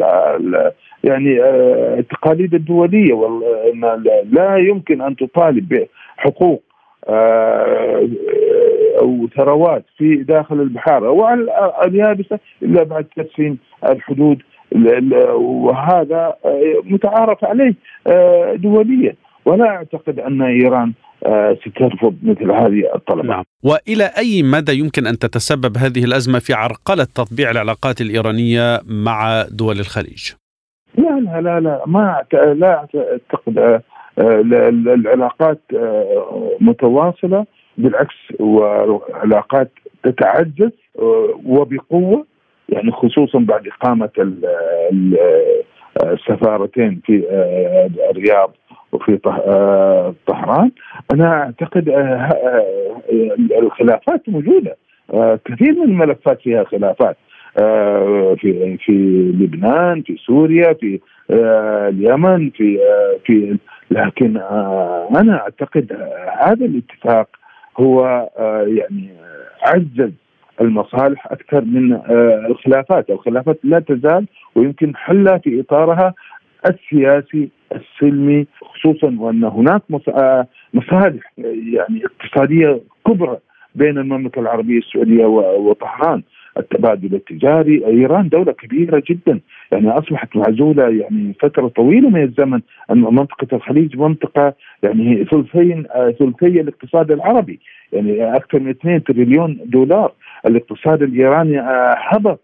يعني 1.04 1.44
التقاليد 2.00 2.54
الدولية. 2.54 3.14
لا 4.32 4.58
يمكن 4.58 5.02
أن 5.02 5.16
تطالب 5.16 5.88
بحقوق 6.18 6.64
أو 9.02 9.28
ثروات 9.36 9.86
في 9.98 10.16
داخل 10.16 10.62
البحار 10.62 11.08
أو 11.08 11.28
اليابسة 11.86 12.40
إلا 12.64 12.84
بعد 12.84 13.06
ترسيم 13.16 13.58
الحدود 13.90 14.42
وهذا 15.36 16.36
متعارف 16.84 17.46
عليه 17.46 17.76
دوليا 18.56 19.16
ولا 19.46 19.68
أعتقد 19.68 20.20
أن 20.20 20.42
إيران 20.42 20.94
سترفض 21.66 22.16
مثل 22.24 22.52
هذه 22.52 22.96
الطلبات 22.96 23.26
نعم. 23.26 23.44
وإلى 23.64 24.12
أي 24.18 24.44
مدى 24.44 24.80
يمكن 24.80 25.08
أن 25.08 25.18
تتسبب 25.18 25.78
هذه 25.78 26.04
الأزمة 26.04 26.40
في 26.40 26.54
عرقلة 26.54 27.04
تطبيع 27.04 27.52
العلاقات 27.52 28.02
الإيرانية 28.02 28.82
مع 28.86 29.46
دول 29.52 29.80
الخليج؟ 29.80 30.32
لا 30.98 31.20
لا 31.20 31.42
لا 31.42 31.60
لا 31.60 31.84
ما 31.86 32.24
لا 32.34 32.88
أعتقد 33.34 33.82
العلاقات 34.20 35.62
متواصلة 36.62 37.46
بالعكس 37.78 38.16
والعلاقات 38.40 39.72
تتعزز 40.04 40.72
وبقوة 41.46 42.26
يعني 42.70 42.92
خصوصا 42.92 43.40
بعد 43.40 43.68
إقامة 43.68 44.10
السفارتين 46.04 47.02
في 47.06 47.24
الرياض 48.12 48.56
وفي 48.92 49.18
طهران 50.28 50.72
أنا 51.14 51.34
أعتقد 51.44 51.90
الخلافات 53.60 54.30
موجودة. 54.30 54.78
كثير 55.46 55.72
من 55.74 55.84
الملفات 55.84 56.42
فيها 56.42 56.64
خلافات. 56.64 57.18
في 58.38 58.78
في 58.86 58.92
لبنان 59.40 60.02
في 60.02 60.18
سوريا 60.18 60.74
في 60.74 61.00
اليمن 61.90 62.50
في 62.50 62.80
في 63.26 63.58
لكن 63.92 64.38
أنا 65.16 65.42
أعتقد 65.42 65.98
هذا 66.42 66.66
الاتفاق 66.66 67.28
هو 67.80 68.30
يعني 68.68 69.10
عزز 69.62 70.12
المصالح 70.62 71.28
أكثر 71.32 71.62
من 71.62 72.00
الخلافات، 72.50 73.10
الخلافات 73.10 73.60
لا 73.64 73.80
تزال 73.80 74.26
ويمكن 74.56 74.96
حلها 74.96 75.38
في 75.38 75.60
إطارها 75.60 76.14
السياسي 76.70 77.50
السلمي 77.76 78.48
خصوصا 78.62 79.16
وأن 79.20 79.44
هناك 79.44 79.82
مصالح 80.74 81.34
يعني 81.74 82.04
اقتصادية 82.06 82.82
كبرى 83.08 83.38
بين 83.76 83.98
المملكة 83.98 84.40
العربية 84.40 84.78
السعودية 84.78 85.26
وطهران. 85.26 86.24
التبادل 86.60 87.16
التجاري. 87.16 87.86
إيران 87.86 88.30
دولة 88.30 88.52
كبيرة 88.52 89.04
جدا. 89.10 89.40
يعني 89.72 89.90
أصبحت 89.90 90.36
معزولة 90.36 90.90
يعني 90.90 91.34
فترة 91.42 91.68
طويلة 91.68 92.10
من 92.10 92.24
الزمن. 92.24 92.62
أن 92.92 93.02
منطقة 93.02 93.48
الخليج 93.54 93.98
منطقة 93.98 94.54
يعني 94.84 95.26
ثلثين 95.26 95.86
ثلثي 96.20 96.62
الاقتصاد 96.62 97.12
العربي. 97.12 97.60
يعني 97.94 98.36
أكثر 98.36 98.60
من 98.60 98.70
2 98.70 99.04
تريليون 99.04 99.60
دولار. 99.66 100.12
الاقتصاد 100.46 101.02
الإيراني 101.02 101.60
هبط 101.98 102.40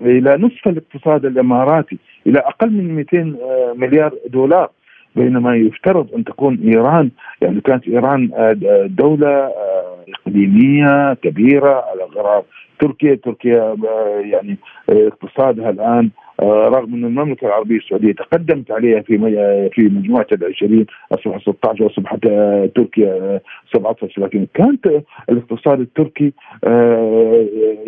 إلى 0.00 0.36
نصف 0.36 0.68
الاقتصاد 0.68 1.24
الإماراتي 1.24 1.98
إلى 2.26 2.38
أقل 2.38 2.70
من 2.70 2.94
200 2.94 3.36
مليار 3.76 4.12
دولار. 4.28 4.70
بينما 5.16 5.56
يفترض 5.56 6.14
أن 6.14 6.24
تكون 6.24 6.58
إيران 6.64 7.10
يعني 7.42 7.60
كانت 7.60 7.88
إيران 7.88 8.30
دولة 8.86 9.50
اقليميه 10.08 11.14
كبيرة 11.14 11.84
على 11.90 12.04
غرار 12.16 12.42
تركيا. 12.80 13.14
تركيا 13.14 13.76
يعني 14.20 14.56
اقتصادها 14.88 15.70
الآن 15.70 16.10
رغم 16.42 16.94
أن 16.94 17.04
المملكة 17.04 17.46
العربية 17.46 17.76
السعودية 17.76 18.12
تقدمت 18.12 18.70
عليها 18.70 19.00
في 19.00 19.18
في 19.74 19.82
مجموعة 19.82 20.26
العشرين 20.32 20.86
أصبح 21.12 21.38
16 21.38 21.84
واصبحت 21.84 22.20
تركيا 22.74 23.40
17 23.74 24.22
لكن 24.22 24.46
كانت 24.54 24.86
الاقتصاد 25.30 25.80
التركي 25.80 26.32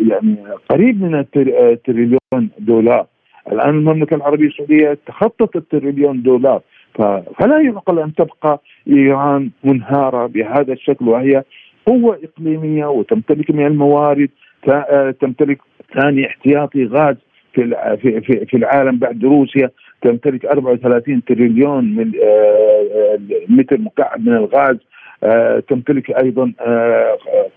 يعني 0.09 0.35
قريب 0.69 1.01
من 1.01 1.15
التريليون 1.35 2.49
دولار. 2.59 3.05
الآن 3.51 3.69
المملكة 3.69 4.15
العربية 4.15 4.47
السعودية 4.47 4.97
تخطت 5.07 5.55
التريليون 5.55 6.21
دولار 6.21 6.61
فلا 7.39 7.61
يعقل 7.61 7.99
أن 7.99 8.13
تبقى 8.15 8.61
إيران 8.87 9.49
منهارة 9.63 10.27
بهذا 10.27 10.73
الشكل 10.73 11.07
وهي 11.09 11.43
قوة 11.87 12.19
إقليمية 12.23 12.85
وتمتلك 12.85 13.51
من 13.51 13.67
الموارد 13.67 14.29
تمتلك 15.21 15.57
ثاني 15.99 16.27
احتياطي 16.27 16.85
غاز 16.85 17.15
في 17.53 17.75
في 17.97 18.45
في 18.45 18.57
العالم 18.57 18.97
بعد 18.97 19.25
روسيا 19.25 19.69
تمتلك 20.01 20.45
34 20.45 21.23
تريليون 21.23 21.95
من 21.95 22.11
متر 23.49 23.77
مكعب 23.79 24.19
من 24.27 24.33
الغاز 24.33 24.77
تمتلك 25.69 26.11
أيضا 26.11 26.53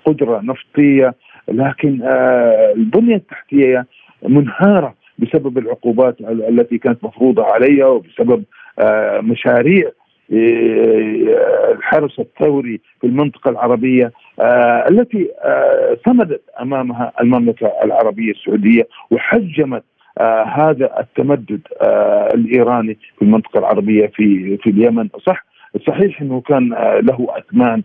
قدرة 0.05 0.41
نفطية. 0.41 1.15
لكن 1.49 2.03
البنية 2.77 3.17
التحتية 3.17 3.87
منهارة 4.29 4.95
بسبب 5.19 5.59
العقوبات 5.59 6.17
التي 6.21 6.79
كانت 6.79 7.05
مفروضة 7.05 7.45
عليها 7.45 7.87
وبسبب 7.87 8.45
مشاريع 9.21 9.91
الحرس 10.33 12.19
الثوري 12.19 12.81
في 13.01 13.07
المنطقة 13.07 13.51
العربية 13.51 14.13
التي 14.91 15.29
صمدت 16.07 16.43
أمامها 16.61 17.13
المملكة 17.21 17.73
العربية 17.85 18.31
السعودية 18.31 18.89
وحجمت 19.11 19.83
هذا 20.47 21.01
التمدد 21.01 21.61
الإيراني 22.35 22.99
في 23.19 23.23
المنطقة 23.23 23.59
العربية 23.59 24.07
في 24.07 24.57
في 24.57 24.71
اليمن. 24.71 25.09
صح 25.27 25.45
صحيح 25.87 26.21
أنه 26.21 26.41
كان 26.41 26.69
له 27.03 27.27
أثمان 27.31 27.83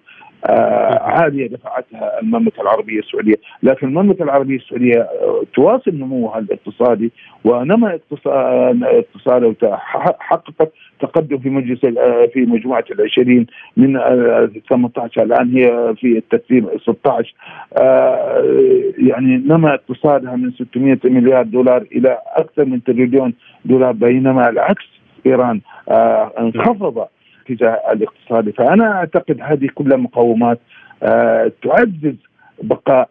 عالية 1.01 1.47
دفعتها 1.47 2.19
المملكة 2.21 2.61
العربية 2.61 2.99
السعودية، 2.99 3.35
لكن 3.63 3.87
المملكة 3.87 4.23
العربية 4.23 4.55
السعودية 4.55 5.07
تواصل 5.55 5.91
نموها 5.95 6.39
الاقتصادي 6.39 7.11
ونمى 7.45 7.99
اقتصادها 8.83 9.55
وحققت 9.63 10.73
تقدم 10.99 11.37
في 11.37 11.49
مجلس 11.49 11.79
في 12.33 12.45
مجموعة 12.45 12.83
العشرين 12.91 13.47
من 13.77 13.99
18 14.69 15.23
الآن 15.23 15.57
هي 15.57 15.95
في 15.95 16.17
الترتيب 16.17 16.69
16 16.81 17.33
يعني 18.97 19.37
نمى 19.37 19.73
اقتصادها 19.73 20.35
من 20.35 20.51
600 20.51 20.97
مليار 21.03 21.43
دولار 21.43 21.85
إلى 21.91 22.17
أكثر 22.35 22.65
من 22.65 22.83
تريليون 22.83 23.33
دولار 23.65 23.91
بينما 23.91 24.49
العكس 24.49 24.85
إيران 25.25 25.61
انخفض 26.39 27.07
الاتجاه 27.49 27.81
الاقتصادي 27.91 28.51
فأنا 28.51 28.91
أعتقد 28.91 29.41
هذه 29.41 29.69
كلها 29.75 29.97
مقومات 29.97 30.59
تعزز 31.63 32.15
بقاء 32.63 33.09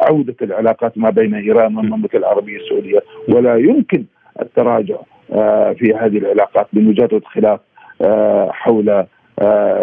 عودة 0.00 0.36
العلاقات 0.42 0.98
ما 0.98 1.10
بين 1.10 1.34
إيران 1.34 1.76
والمملكة 1.76 2.16
العربية 2.16 2.56
السعودية. 2.56 2.98
ولا 3.28 3.56
يمكن 3.56 4.04
التراجع 4.42 4.96
في 5.74 5.94
هذه 6.00 6.18
العلاقات 6.18 6.66
بمجرد 6.72 7.24
خلاف 7.24 7.60
حول 8.50 9.04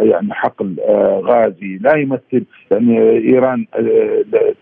يعني 0.02 0.34
حقل 0.34 0.76
غازي 1.24 1.78
لا 1.82 1.98
يمثل. 1.98 2.44
يعني 2.72 3.00
إيران 3.00 3.66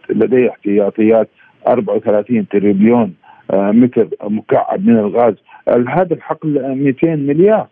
لديها 0.09 0.49
احتياطيات 0.49 1.29
34 1.67 2.47
تريليون 2.47 3.13
متر 3.53 4.07
مكعب 4.23 4.85
من 4.87 4.97
الغاز. 4.97 5.35
هذا 5.67 6.13
الحقل 6.13 6.75
200 6.75 7.15
مليار 7.15 7.67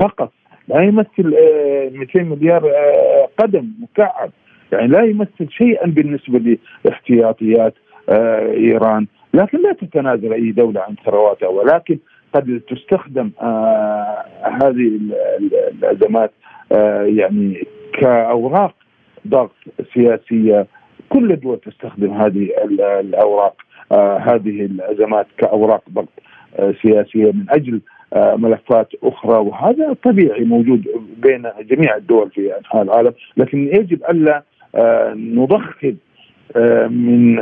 فقط. 0.00 0.32
لا 0.68 0.82
يمثل 0.82 1.34
200 1.92 2.22
مليار 2.22 2.70
قدم 3.38 3.68
مكعب. 3.80 4.30
يعني 4.72 4.86
لا 4.86 5.04
يمثل 5.04 5.50
شيئا 5.50 5.86
بالنسبة 5.86 6.56
لاحتياطيات 6.84 7.74
إيران. 8.56 9.06
لكن 9.34 9.62
لا 9.62 9.72
تتنازل 9.72 10.32
أي 10.32 10.52
دولة 10.52 10.80
عن 10.80 10.94
ثرواتها 11.04 11.48
ولكن 11.48 11.98
قد 12.32 12.60
تستخدم 12.70 13.30
هذه 14.62 15.00
الأزمات 15.82 16.32
يعني 17.02 17.66
كأوراق 18.00 18.74
ضغط 19.28 19.54
سياسية. 19.94 20.66
كل 21.08 21.32
الدول 21.32 21.60
تستخدم 21.60 22.12
هذه 22.12 22.48
الأوراق 23.00 23.62
هذه 24.20 24.66
الأزمات 24.66 25.26
كأوراق 25.38 25.82
ضغط 25.92 26.08
سياسية 26.82 27.32
من 27.32 27.44
أجل 27.50 27.80
ملفات 28.16 28.88
أخرى. 29.02 29.38
وهذا 29.38 29.96
طبيعي 30.04 30.44
موجود 30.44 30.84
بين 31.22 31.46
جميع 31.60 31.96
الدول 31.96 32.30
في 32.30 32.58
أنحاء 32.58 32.82
العالم. 32.82 33.12
لكن 33.36 33.58
يجب 33.58 34.02
ألا 34.10 34.42
نضخم 35.14 35.94
من 36.90 37.40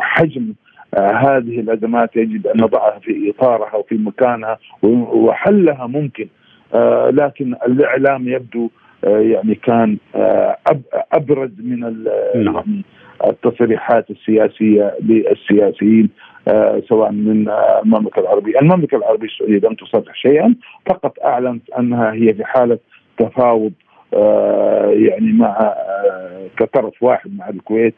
حجم 0.00 0.54
هذه 0.98 1.60
الأزمات 1.60 2.16
يجب 2.16 2.46
أن 2.46 2.60
نضعها 2.60 2.98
في 2.98 3.30
إطارها 3.30 3.76
وفي 3.76 3.94
مكانها 3.94 4.58
وحلها 5.12 5.86
ممكن. 5.86 6.28
لكن 7.10 7.54
الإعلام 7.66 8.28
يبدو 8.28 8.70
يعني 9.02 9.54
كان 9.54 9.96
أبرز 11.12 11.50
من 11.58 12.04
نعم. 12.34 12.82
التصريحات 13.26 14.10
السياسية 14.10 14.94
للسياسيين 15.00 16.08
آه 16.48 16.82
سواء 16.88 17.12
من 17.12 17.48
آه 17.48 17.80
المملكة 17.84 18.20
العربية، 18.20 18.58
المملكة 18.60 18.96
العربية 18.96 19.28
السعودية 19.28 19.68
لم 19.68 19.74
تصرح 19.74 20.14
شيئا 20.14 20.54
فقط 20.86 21.18
أعلنت 21.24 21.70
أنها 21.70 22.12
هي 22.12 22.34
في 22.34 22.44
حالة 22.44 22.78
تفاوض 23.18 23.72
آه 24.14 24.90
يعني 24.90 25.32
مع 25.32 25.74
كطرف 26.58 27.02
واحد 27.02 27.36
مع 27.36 27.48
الكويت. 27.48 27.94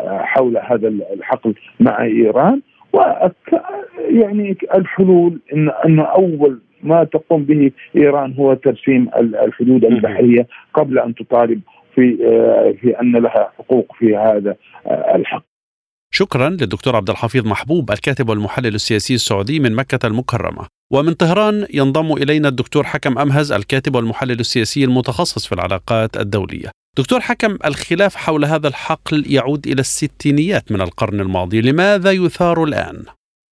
حول 0.00 0.58
هذا 0.58 0.88
الحقل 0.88 1.54
مع 1.80 2.02
إيران. 2.02 2.62
و 2.92 2.98
يعني 3.98 4.56
الحلول 4.74 5.40
ان 5.54 5.68
إن 5.68 6.00
أول 6.00 6.60
ما 6.82 7.04
تقوم 7.04 7.44
به 7.44 7.70
إيران 7.96 8.34
هو 8.34 8.54
ترسيم 8.54 9.08
الحدود 9.18 9.84
البحرية 9.84 10.46
قبل 10.74 10.98
أن 10.98 11.14
تطالب 11.14 11.60
في 11.94 12.16
في 12.80 13.00
أن 13.00 13.16
لها 13.16 13.52
حقوق 13.58 13.92
في 13.98 14.16
هذا 14.16 14.56
الحق. 15.14 15.44
شكرا 16.10 16.48
للدكتور 16.48 16.96
عبد 16.96 17.10
الحفيظ 17.10 17.46
محبوب 17.46 17.90
الكاتب 17.90 18.28
والمحلل 18.28 18.74
السياسي 18.74 19.14
السعودي 19.14 19.60
من 19.60 19.74
مكة 19.74 20.06
المكرمة. 20.06 20.66
ومن 20.92 21.12
طهران 21.12 21.66
ينضم 21.74 22.12
إلينا 22.12 22.48
الدكتور 22.48 22.84
حكم 22.84 23.18
أمهز 23.18 23.52
الكاتب 23.52 23.94
والمحلل 23.96 24.40
السياسي 24.40 24.84
المتخصص 24.84 25.46
في 25.46 25.54
العلاقات 25.54 26.16
الدولية. 26.16 26.70
دكتور 26.98 27.20
حكم 27.20 27.52
الخلاف 27.64 28.16
حول 28.16 28.44
هذا 28.44 28.68
الحقل 28.68 29.24
يعود 29.36 29.66
إلى 29.66 29.80
الستينيات 29.80 30.72
من 30.72 30.80
القرن 30.80 31.20
الماضي 31.20 31.60
لماذا 31.60 32.10
يثار 32.12 32.64
الآن؟ 32.64 32.96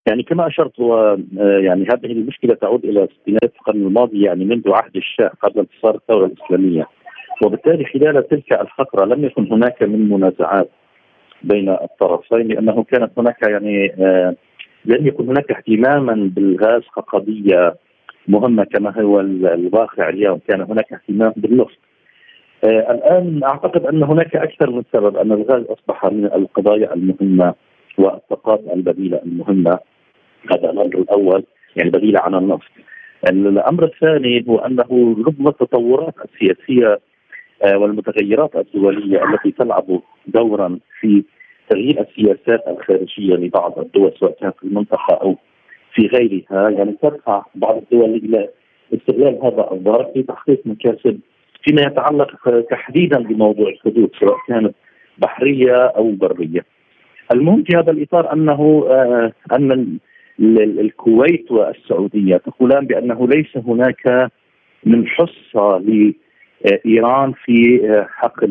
يعني 0.08 0.24
كما 0.24 0.48
أشرت 0.48 0.80
هو 0.80 1.18
يعني 1.38 1.84
هذه 1.84 2.06
المشكلة 2.06 2.56
تعود 2.56 2.86
إلى 2.86 3.08
ستينات 3.22 3.54
القرن 3.60 3.82
الماضي 3.88 4.22
يعني 4.26 4.46
منذ 4.46 4.62
عهد 4.68 4.96
الشاه 4.96 5.32
قبل 5.42 5.60
انتصار 5.60 5.96
الثورة 5.96 6.26
الإسلامية. 6.26 6.88
وبالتالي 7.46 7.86
خلال 7.86 8.28
تلك 8.28 8.62
الفترة 8.62 9.06
لم 9.06 9.26
يكن 9.26 9.52
هناك 9.52 9.84
من 9.84 10.10
منازعات 10.10 10.70
بين 11.44 11.70
الطرفين 11.70 12.48
لأنه 12.48 12.84
كانت 12.84 13.12
هناك 13.18 13.38
يعني 13.50 13.94
آه 14.00 14.36
لم 14.86 15.08
يكن 15.08 15.28
هناك 15.28 15.52
اهتماما 15.52 16.32
بالغاز 16.36 16.82
كقضية 16.96 17.76
مهمة 18.28 18.64
كما 18.64 19.02
هو 19.02 19.20
الواقع 19.20 20.10
اليوم. 20.10 20.40
كان 20.48 20.62
هناك 20.62 20.94
اهتمام 20.94 21.34
بالنفط. 21.38 21.78
آه 21.78 21.93
الآن 22.64 23.44
أعتقد 23.44 23.86
أن 23.86 24.04
هناك 24.04 24.36
أكثر 24.36 24.70
من 24.70 24.84
سبب 24.94 25.18
أن 25.18 25.32
الغاز 25.32 25.64
أصبح 25.64 26.06
من 26.06 26.26
القضايا 26.26 26.94
المهمة 26.94 27.54
والطاقات 27.98 28.62
البديلة 28.74 29.22
المهمة. 29.26 29.80
هذا 30.52 30.70
الأمر 30.72 30.98
الأول 30.98 31.44
يعني 31.76 31.90
بديلة 31.90 32.20
عن 32.20 32.36
النفط. 32.36 32.72
الأمر 33.30 33.84
الثاني 33.84 34.46
هو 34.50 34.58
أنه 34.58 35.16
ربما 35.28 35.50
التطورات 35.50 36.14
السياسية 36.26 37.00
والمتغيرات 37.66 38.56
الدولية 38.56 39.24
التي 39.24 39.52
تلعب 39.52 40.00
دورا 40.28 40.80
في 41.00 41.24
تغيير 41.70 42.02
السياسات 42.02 42.68
الخارجية 42.68 43.34
لبعض 43.36 43.80
الدول 43.80 44.14
سواء 44.20 44.36
كانت 44.42 44.56
في 44.60 44.64
المنطقة 44.64 45.16
أو 45.22 45.36
في 45.94 46.08
غيرها 46.08 46.70
يعني 46.70 46.96
تدفع 47.02 47.46
بعض 47.56 47.78
الدول 47.78 48.10
إلى 48.10 48.50
استغلال 48.94 49.40
هذا 49.44 49.68
الظرف 49.72 50.08
في 50.14 50.24
تحقيق 50.24 50.62
مكاسب 50.66 51.20
فيما 51.64 51.82
يتعلق 51.82 52.60
تحديدا 52.70 53.20
بموضوع 53.20 53.70
الحدود 53.70 54.10
سواء 54.20 54.38
كانت 54.48 54.76
بحرية 55.18 55.76
أو 55.76 56.12
برية. 56.12 56.66
المهم 57.34 57.64
في 57.64 57.78
هذا 57.78 57.92
الإطار 57.92 58.34
أنه 58.34 58.86
آه، 58.90 59.32
أن 59.52 59.98
الكويت 60.40 61.52
والسعودية 61.52 62.38
تقولان 62.38 62.86
بأنه 62.86 63.28
ليس 63.28 63.58
هناك 63.58 64.32
من 64.86 65.08
حصة 65.08 65.78
لايران 65.78 67.34
في 67.46 67.82
حق 68.10 68.44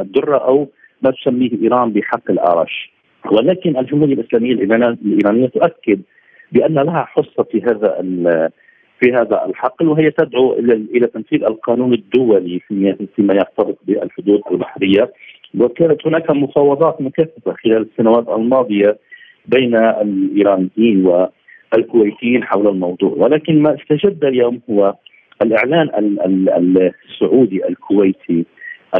الدره 0.00 0.36
أو 0.36 0.68
ما 1.02 1.10
تسميه 1.10 1.50
إيران 1.62 1.92
بحق 1.92 2.30
الأرش. 2.30 2.92
ولكن 3.32 3.76
الجمهورية 3.76 4.14
الإسلامية 4.14 4.52
الإيرانية 4.52 5.46
تؤكد 5.46 6.00
بأن 6.52 6.74
لها 6.74 7.04
حصة 7.04 7.42
في 7.42 7.62
هذا 7.62 8.00
في 9.00 9.12
هذا 9.12 9.44
الحقل 9.46 9.88
وهي 9.88 10.10
تدعو 10.10 10.52
إلى 10.94 11.06
تنفيذ 11.06 11.44
القانون 11.44 11.92
الدولي 11.92 12.60
فيما 13.16 13.34
يرتبط 13.34 13.78
بالحدود 13.86 14.40
البحرية. 14.50 15.12
وكانت 15.58 16.06
هناك 16.06 16.30
مفاوضات 16.30 17.00
مكثفة 17.00 17.52
خلال 17.64 17.88
السنوات 17.92 18.28
الماضية 18.28 18.98
بين 19.46 19.76
الإيرانيين 19.76 21.06
والكويتيين 21.06 22.44
حول 22.44 22.68
الموضوع. 22.68 23.10
ولكن 23.16 23.62
ما 23.62 23.74
استجد 23.74 24.24
اليوم 24.24 24.60
هو 24.70 24.94
الإعلان 25.42 26.16
السعودي 27.10 27.68
الكويتي 27.68 28.44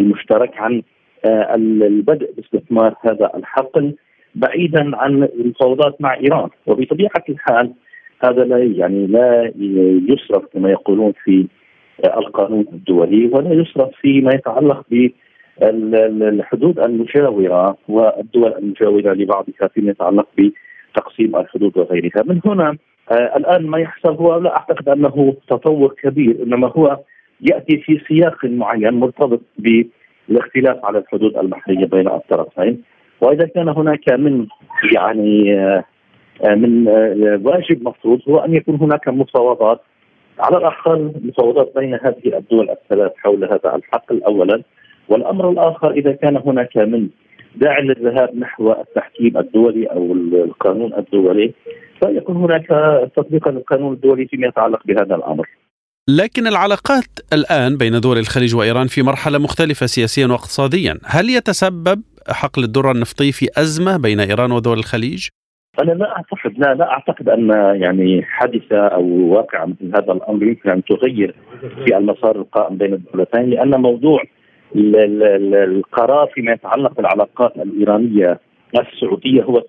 المشترك 0.01 0.57
عن 0.57 0.83
آه، 1.25 1.55
البدء 1.55 2.31
باستثمار 2.37 2.95
هذا 3.01 3.31
الحقل 3.35 3.95
بعيدا 4.35 4.97
عن 4.97 5.23
المفاوضات 5.23 6.01
مع 6.01 6.15
إيران. 6.15 6.49
وبطبيعة 6.67 7.25
الحال 7.29 7.73
هذا 8.25 8.45
لا 8.45 8.59
يعني 8.59 9.07
لا 9.07 9.53
يصرف 10.09 10.45
كما 10.53 10.71
يقولون 10.71 11.13
في 11.25 11.47
القانون 12.05 12.65
الدولي 12.73 13.27
ولا 13.27 13.53
يصرف 13.53 13.91
فيما 14.01 14.35
يتعلق 14.35 14.85
بالحدود 15.61 16.79
المجاورة 16.79 17.77
والدول 17.89 18.55
المجاورة 18.59 19.13
لبعضها 19.13 19.69
فيما 19.75 19.91
يتعلق 19.91 20.27
بتقسيم 20.39 21.37
الحدود 21.37 21.79
وغيرها، 21.79 22.23
من 22.27 22.41
هنا 22.45 22.77
آه 23.11 23.37
الآن 23.37 23.67
ما 23.67 23.79
يحصل 23.79 24.15
هو 24.15 24.37
لا 24.39 24.57
أعتقد 24.57 24.89
أنه 24.89 25.37
تطور 25.49 25.95
كبير 26.03 26.43
إنما 26.43 26.69
هو 26.69 26.99
يأتي 27.41 27.77
في 27.77 28.01
سياق 28.09 28.45
معين 28.45 28.95
مرتبط 28.95 29.41
بالاختلاف 29.59 30.85
على 30.85 30.99
الحدود 30.99 31.37
البحريه 31.37 31.87
بين 31.87 32.09
الطرفين. 32.09 32.83
وإذا 33.21 33.47
كان 33.47 33.69
هناك 33.69 34.13
من 34.13 34.47
يعني 34.93 35.55
آه، 35.55 35.85
من 36.45 36.89
آه، 36.89 37.41
واجب 37.45 37.89
مفروض 37.89 38.21
هو 38.29 38.39
أن 38.39 38.55
يكون 38.55 38.77
هناك 38.81 39.09
مفاوضات 39.09 39.81
على 40.39 40.57
الأقل 40.57 41.13
مفاوضات 41.23 41.73
بين 41.77 41.95
هذه 41.95 42.39
الدول 42.39 42.71
الثلاث 42.71 43.13
حول 43.17 43.45
هذا 43.45 43.75
الحقل 43.75 44.23
اولا 44.23 44.63
والأمر 45.09 45.51
الآخر 45.51 45.91
إذا 45.91 46.13
كان 46.13 46.37
هناك 46.37 46.77
من 46.77 47.09
داعي 47.57 47.83
للذهاب 47.83 48.37
نحو 48.37 48.73
التحكيم 48.73 49.39
الدولي 49.39 49.87
أو 49.87 50.13
القانون 50.13 50.95
الدولي 50.95 51.53
فيكون 52.01 52.37
هناك 52.37 52.67
تطبيق 53.17 53.49
للقانون 53.49 53.93
الدولي 53.93 54.27
فيما 54.27 54.47
يتعلق 54.47 54.87
بهذا 54.87 55.15
الأمر. 55.15 55.49
لكن 56.09 56.47
العلاقات 56.47 57.21
الآن 57.33 57.77
بين 57.77 58.01
دول 58.01 58.19
الخليج 58.19 58.57
وإيران 58.57 58.87
في 58.87 59.03
مرحلة 59.03 59.39
مختلفة 59.39 59.87
سياسيا 59.87 60.27
واقتصاديا، 60.27 60.99
هل 61.05 61.31
يتسبب 61.31 62.03
حقل 62.29 62.65
الذره 62.65 62.93
النفطي 62.93 63.33
في 63.33 63.47
أزمة 63.59 63.97
بين 63.97 64.21
إيران 64.21 64.53
ودول 64.53 64.79
الخليج؟ 64.79 65.29
أنا 65.83 65.93
لا 65.93 66.17
أعتقد 66.17 66.59
لا 66.59 66.75
لا 66.75 66.91
أعتقد 66.93 67.29
أن 67.29 67.51
يعني 67.83 68.23
حادثة 68.23 68.87
أو 68.87 69.05
واقعة 69.35 69.65
مثل 69.67 69.87
هذا 69.87 70.13
الأمر 70.13 70.43
يمكن 70.43 70.71
أن 70.71 70.85
تغير 70.85 71.35
في 71.85 71.97
المسار 71.97 72.37
القائم 72.37 72.77
بين 72.77 72.95
الدولتين 72.95 73.51
لأن 73.51 73.81
موضوع 73.81 74.23
القرار 74.75 76.27
فيما 76.35 76.53
يتعلق 76.53 76.97
بالعلاقات 76.97 77.57
الإيرانية 77.57 78.41
السعودية 78.81 79.43
هو 79.43 79.63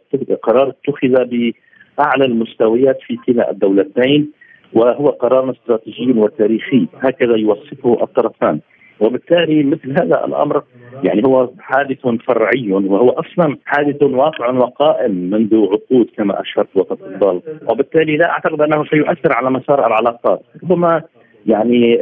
قرار 0.43 0.69
اتخذ 0.69 1.25
بأعلى 1.25 2.25
المستويات 2.25 2.99
في 3.07 3.17
كلا 3.25 3.51
الدولتين 3.51 4.31
وهو 4.73 5.09
قرار 5.09 5.51
استراتيجي 5.51 6.11
وتاريخي. 6.11 6.87
هكذا 6.99 7.35
يوصفه 7.35 7.97
الطرفان. 8.03 8.59
وبالتالي 8.99 9.63
مثل 9.63 9.91
هذا 9.91 10.25
الأمر 10.25 10.63
يعني 11.03 11.23
هو 11.25 11.49
حادث 11.59 12.07
فرعي 12.07 12.71
وهو 12.71 13.09
أصلا 13.09 13.57
حادث 13.65 14.03
واقع 14.03 14.49
وقائم 14.49 15.11
منذ 15.11 15.55
عقود 15.55 16.07
كما 16.17 16.41
أشرت 16.41 16.67
وتفضل. 16.75 17.41
وبالتالي 17.69 18.17
لا 18.17 18.29
أعتقد 18.29 18.61
أنه 18.61 18.85
سيؤثر 18.85 19.33
على 19.33 19.49
مسار 19.49 19.87
العلاقات. 19.87 20.41
ربما 20.63 21.01
يعني 21.47 21.97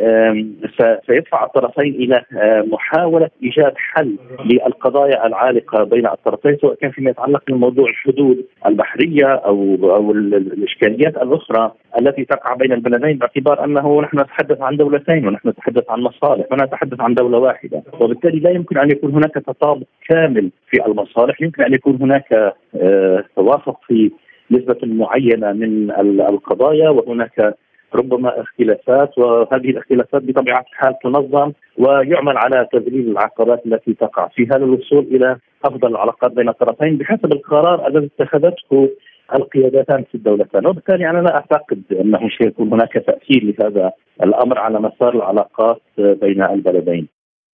سيدفع 1.08 1.46
الطرفين 1.46 1.96
إلى 1.96 2.24
محاولة 2.72 3.30
إيجاد 3.44 3.74
حل 3.78 4.16
للقضايا 4.46 5.28
العالقة 5.28 5.84
بين 5.84 6.08
الطرفين 6.08 6.58
سواء 6.62 6.76
كان 6.76 6.92
فيما 6.92 7.10
يتعلق 7.10 7.44
بموضوع 7.48 7.90
الحدود 7.90 8.46
البحرية 8.66 9.26
أو 9.26 9.78
أو 9.84 10.12
الإشكاليات 10.12 11.18
الأخرى 11.18 11.72
التي 12.00 12.26
تقع 12.26 12.54
بين 12.54 12.74
البلدين 12.74 13.18
باعتبار 13.18 13.64
أنه 13.64 14.02
نحن 14.02 14.20
نتحدث 14.20 14.62
عن 14.62 14.78
دولتين 14.78 15.28
ونحن 15.28 15.50
نتحدث 15.50 15.84
عن 15.90 16.02
مصالح 16.02 16.46
ونتحدث 16.52 17.02
عن 17.02 17.14
دولة 17.14 17.38
واحدة. 17.38 17.84
وبالتالي 18.00 18.40
لا 18.40 18.50
يمكن 18.50 18.78
أن 18.78 18.92
يكون 18.92 19.12
هناك 19.12 19.34
تطابق 19.34 19.86
كامل 20.10 20.50
في 20.70 20.86
المصالح 20.86 21.42
يمكن 21.42 21.64
أن 21.64 21.74
يكون 21.74 21.98
هناك 22.02 22.54
آه، 22.76 23.24
توافق 23.36 23.80
في 23.88 24.12
نسبة 24.52 24.78
معينة 24.84 25.52
من 25.52 25.92
القضايا 26.30 26.90
وهناك 26.90 27.56
ربما 27.96 28.42
اختلافات 28.42 29.18
وهذه 29.18 29.70
الاختلافات 29.70 30.22
بطبيعة 30.24 30.66
الحال 30.74 30.94
تنظم 31.04 31.52
ويعمل 31.78 32.38
على 32.38 32.68
تذليل 32.74 33.12
العقبات 33.12 33.66
التي 33.66 33.94
تقع 33.94 34.28
فيها 34.28 34.58
للوصول 34.58 35.08
إلى 35.12 35.38
أفضل 35.66 35.88
العلاقات 35.88 36.32
بين 36.32 36.50
الطرفين 36.50 36.98
بحسب 36.98 37.34
القرار 37.34 37.88
الذي 37.88 38.10
اتخذته 38.20 38.90
القيادتان 39.36 40.04
في 40.04 40.16
الدولتين 40.16 40.66
وبالتالي 40.68 41.10
أنا 41.10 41.18
لا 41.18 41.36
أعتقد 41.36 41.82
أنه 41.92 42.30
سيكون 42.38 42.74
هناك 42.74 42.94
تأثير 42.94 43.44
لهذا 43.44 43.92
الأمر 44.24 44.60
على 44.60 44.80
مسار 44.80 45.16
العلاقات 45.16 45.82
بين 45.98 46.44
البلدين. 46.44 47.08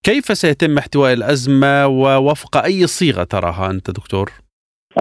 كيف 0.04 0.24
سيتم 0.24 0.78
احتواء 0.78 1.12
الأزمة 1.12 1.86
ووفق 1.86 2.64
أي 2.64 2.86
صيغة 2.86 3.24
تراها 3.24 3.70
أنت 3.70 3.90
دكتور؟ 3.90 4.30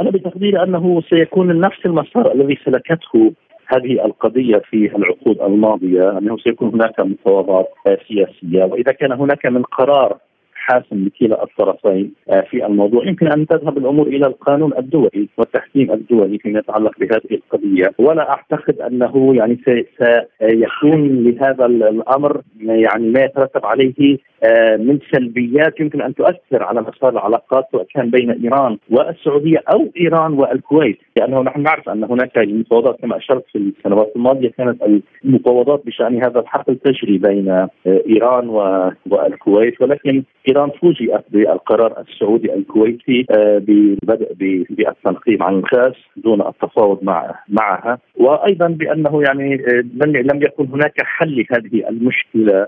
أنا 0.02 0.10
بتقديري 0.12 0.64
أنه 0.64 1.02
سيكون 1.10 1.60
نفس 1.60 1.86
المسار 1.86 2.32
الذي 2.32 2.60
سلكته 2.66 3.34
هذه 3.74 4.06
القضية 4.06 4.58
في 4.58 4.96
العقود 4.96 5.42
الماضية 5.42 6.18
أنه 6.18 6.38
سيكون 6.38 6.70
هناك 6.70 7.00
مفاوضات 7.00 7.68
سياسية 8.08 8.64
وإذا 8.64 8.92
كان 8.92 9.12
هناك 9.12 9.46
من 9.46 9.64
قرار 9.64 10.18
حاسم 10.62 11.06
لكلا 11.06 11.44
الطرفين 11.44 12.14
آه، 12.30 12.42
في 12.42 12.66
الموضوع. 12.66 13.08
يمكن 13.08 13.28
أن 13.28 13.48
تذهب 13.48 13.78
الأمور 13.78 14.08
إلى 14.08 14.28
القانون 14.28 14.74
الدولي 14.78 15.28
والتحكيم 15.38 15.92
الدولي 15.92 16.38
فيما 16.38 16.60
يتعلق 16.60 17.00
بهذه 17.00 17.32
القضية. 17.32 17.92
ولا 18.00 18.30
أعتقد 18.30 18.82
أنه 18.82 19.36
يعني 19.36 19.58
سيكون 19.66 21.24
لهذا 21.24 21.66
الأمر 21.66 22.42
يعني 22.60 23.10
ما 23.10 23.20
يترتب 23.24 23.66
عليه 23.66 24.18
آه، 24.44 24.78
من 24.78 25.00
سلبيات. 25.12 25.80
يمكن 25.80 26.02
أن 26.02 26.16
تؤثر 26.16 26.64
على 26.64 26.82
مسار 26.82 27.10
العلاقات 27.10 27.66
سواء 27.72 27.86
كان 27.94 28.10
بين 28.10 28.32
إيران 28.32 28.78
والسعودية 28.90 29.64
أو 29.74 29.88
إيران 29.98 30.34
والكويت 30.34 30.98
لأنه 31.18 31.42
نحن 31.42 31.62
نعرف 31.62 31.90
أن 31.90 32.04
هناك 32.04 32.38
مفاوضات 32.38 33.00
كما 33.02 33.18
أشرت 33.18 33.44
في 33.52 33.58
السنوات 33.58 34.12
الماضية 34.16 34.50
كانت 34.58 34.84
المفاوضات 35.26 35.86
بشأن 35.86 36.24
هذا 36.24 36.40
الحقل 36.40 36.76
تجري 36.76 37.18
بين 37.18 37.50
آه، 37.50 37.70
إيران 37.86 38.50
والكويت. 39.10 39.82
ولكن 39.82 40.24
ايران 40.52 40.70
فوجئت 40.82 41.24
بالقرار 41.30 42.02
السعودي 42.02 42.54
الكويتي 42.54 43.26
آه، 43.38 43.58
بالبدء 43.58 44.34
بالتنقيب 44.70 45.44
عن 45.44 45.54
الغاز 45.60 45.94
دون 46.18 46.42
التفاوض 46.42 47.04
مع 47.04 47.36
معها 47.50 48.00
وأيضا 48.16 48.68
بأنه 48.68 49.24
يعني 49.28 49.58
لم 50.04 50.42
يكن 50.44 50.68
هناك 50.74 51.02
حل 51.02 51.46
لهذه 51.52 51.90
المشكلة 51.90 52.68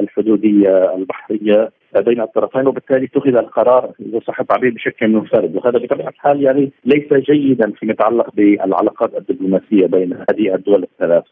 الحدودية 0.00 0.94
البحرية 0.94 1.70
بين 1.96 2.20
الطرفين 2.20 2.66
وبالتالي 2.66 3.04
اتخذ 3.04 3.36
القرار 3.36 3.92
إذا 4.00 4.20
صح 4.26 4.40
التعبير 4.40 4.70
بشكل 4.70 5.08
منفرد 5.08 5.56
وهذا 5.56 5.78
بطبيعة 5.78 6.08
الحال 6.08 6.42
يعني 6.42 6.72
ليس 6.84 7.12
جيدا 7.30 7.72
فيما 7.78 7.92
يتعلق 7.92 8.34
بالعلاقات 8.34 9.10
الدبلوماسية 9.14 9.86
بين 9.86 10.12
هذه 10.12 10.54
الدول 10.54 10.82
الثلاث. 10.82 11.24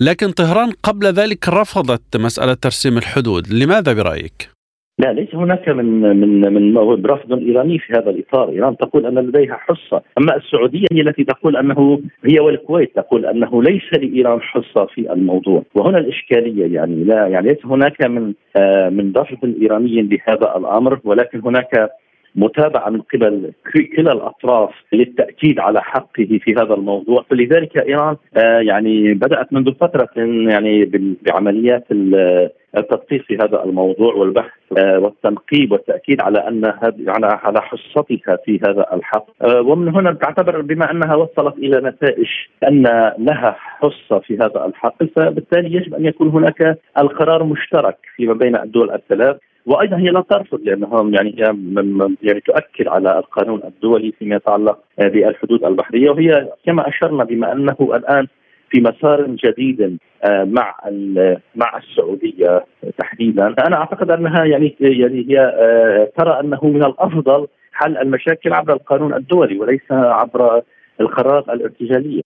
لكن 0.00 0.30
طهران 0.30 0.70
قبل 0.82 1.06
ذلك 1.06 1.48
رفضت 1.48 2.16
مسألة 2.16 2.54
ترسيم 2.54 2.98
الحدود، 2.98 3.42
لماذا 3.48 3.92
برأيك؟ 3.92 4.55
لا 4.98 5.12
ليس 5.12 5.34
هناك 5.34 5.68
من 5.68 6.00
من 6.00 6.52
من 6.54 7.06
رفض 7.06 7.32
إيراني 7.32 7.78
في 7.78 7.92
هذا 7.92 8.10
الإطار، 8.10 8.48
إيران 8.48 8.76
تقول 8.76 9.06
أن 9.06 9.18
لديها 9.18 9.54
حصة، 9.54 10.02
أما 10.18 10.36
السعودية 10.36 10.86
هي 10.92 11.00
التي 11.00 11.24
تقول 11.24 11.56
انه 11.56 12.00
هي 12.24 12.40
والكويت 12.40 12.96
تقول 12.96 13.26
أنه 13.26 13.62
ليس 13.62 13.82
لإيران 13.92 14.40
حصة 14.40 14.84
في 14.84 15.12
الموضوع، 15.12 15.62
وهنا 15.74 15.98
الإشكالية 15.98 16.74
يعني 16.74 17.04
لا 17.04 17.26
يعني 17.26 17.48
ليس 17.48 17.66
هناك 17.66 18.06
من 18.06 18.34
آه 18.56 18.88
من 18.88 19.12
رفض 19.16 19.54
إيراني 19.62 20.02
لهذا 20.02 20.56
الأمر 20.56 21.00
ولكن 21.04 21.40
هناك 21.40 21.90
متابعة 22.36 22.90
من 22.90 23.00
قبل 23.00 23.52
كلا 23.96 24.12
الأطراف 24.12 24.70
للتأكيد 24.92 25.60
على 25.60 25.82
حقه 25.82 26.38
في 26.42 26.54
هذا 26.54 26.74
الموضوع. 26.74 27.24
فلذلك 27.30 27.78
إيران 27.78 28.16
آه، 28.36 28.60
يعني 28.60 29.14
بدأت 29.14 29.52
منذ 29.52 29.74
فترة 29.74 30.08
يعني 30.48 30.84
بعمليات 31.22 31.84
التدقيق 32.76 33.22
في 33.22 33.36
هذا 33.36 33.64
الموضوع 33.64 34.14
والبحث 34.14 34.50
آه، 34.78 34.98
والتنقيب 34.98 35.72
والتأكيد 35.72 36.20
على 36.20 36.38
أن 36.38 36.64
على 37.08 37.26
على 37.26 37.60
حصتها 37.62 38.36
في 38.44 38.60
هذا 38.68 38.86
الحق. 38.92 39.26
آه، 39.42 39.60
ومن 39.60 39.88
هنا 39.88 40.12
تعتبر 40.12 40.60
بما 40.60 40.90
أنها 40.90 41.14
وصلت 41.14 41.58
إلى 41.58 41.80
نتائج 41.88 42.28
أن 42.68 42.82
لها 43.18 43.56
حصة 43.58 44.18
في 44.18 44.34
هذا 44.34 44.66
الحق. 44.66 45.04
فبالتالي 45.04 45.76
يجب 45.76 45.94
أن 45.94 46.04
يكون 46.04 46.28
هناك 46.28 46.78
القرار 46.98 47.44
مشترك 47.44 47.96
فيما 48.16 48.34
بين 48.34 48.56
الدول 48.56 48.90
الثلاث. 48.90 49.36
وأيضا 49.66 49.96
هي 49.96 50.08
لا 50.08 50.20
ترفض 50.20 50.60
لانها 50.62 51.10
يعني 51.10 51.34
هي 51.38 51.56
يعني 52.22 52.40
تؤكد 52.40 52.88
على 52.88 53.18
القانون 53.18 53.60
الدولي 53.64 54.12
فيما 54.18 54.36
يتعلق 54.36 54.78
بالحدود 54.98 55.64
البحرية 55.64 56.10
وهي 56.10 56.48
كما 56.66 56.88
أشرنا 56.88 57.24
بما 57.24 57.52
أنه 57.52 57.76
الآن 57.80 58.26
في 58.70 58.80
مسار 58.80 59.26
جديد 59.26 59.98
آه، 60.24 60.44
مع 60.44 60.74
مع 61.54 61.78
السعودية 61.78 62.64
تحديدا. 62.98 63.54
أنا 63.66 63.76
أعتقد 63.76 64.10
أنها 64.10 64.44
يعني 64.44 64.76
يعني 64.80 65.26
هي 65.28 65.38
آه، 65.40 66.10
ترى 66.18 66.40
أنه 66.40 66.60
من 66.62 66.84
الأفضل 66.84 67.46
حل 67.72 67.96
المشاكل 67.96 68.52
عبر 68.52 68.72
القانون 68.72 69.14
الدولي 69.14 69.58
وليس 69.58 69.92
عبر 69.92 70.62
القرارات 71.00 71.48
الارتجالية. 71.48 72.25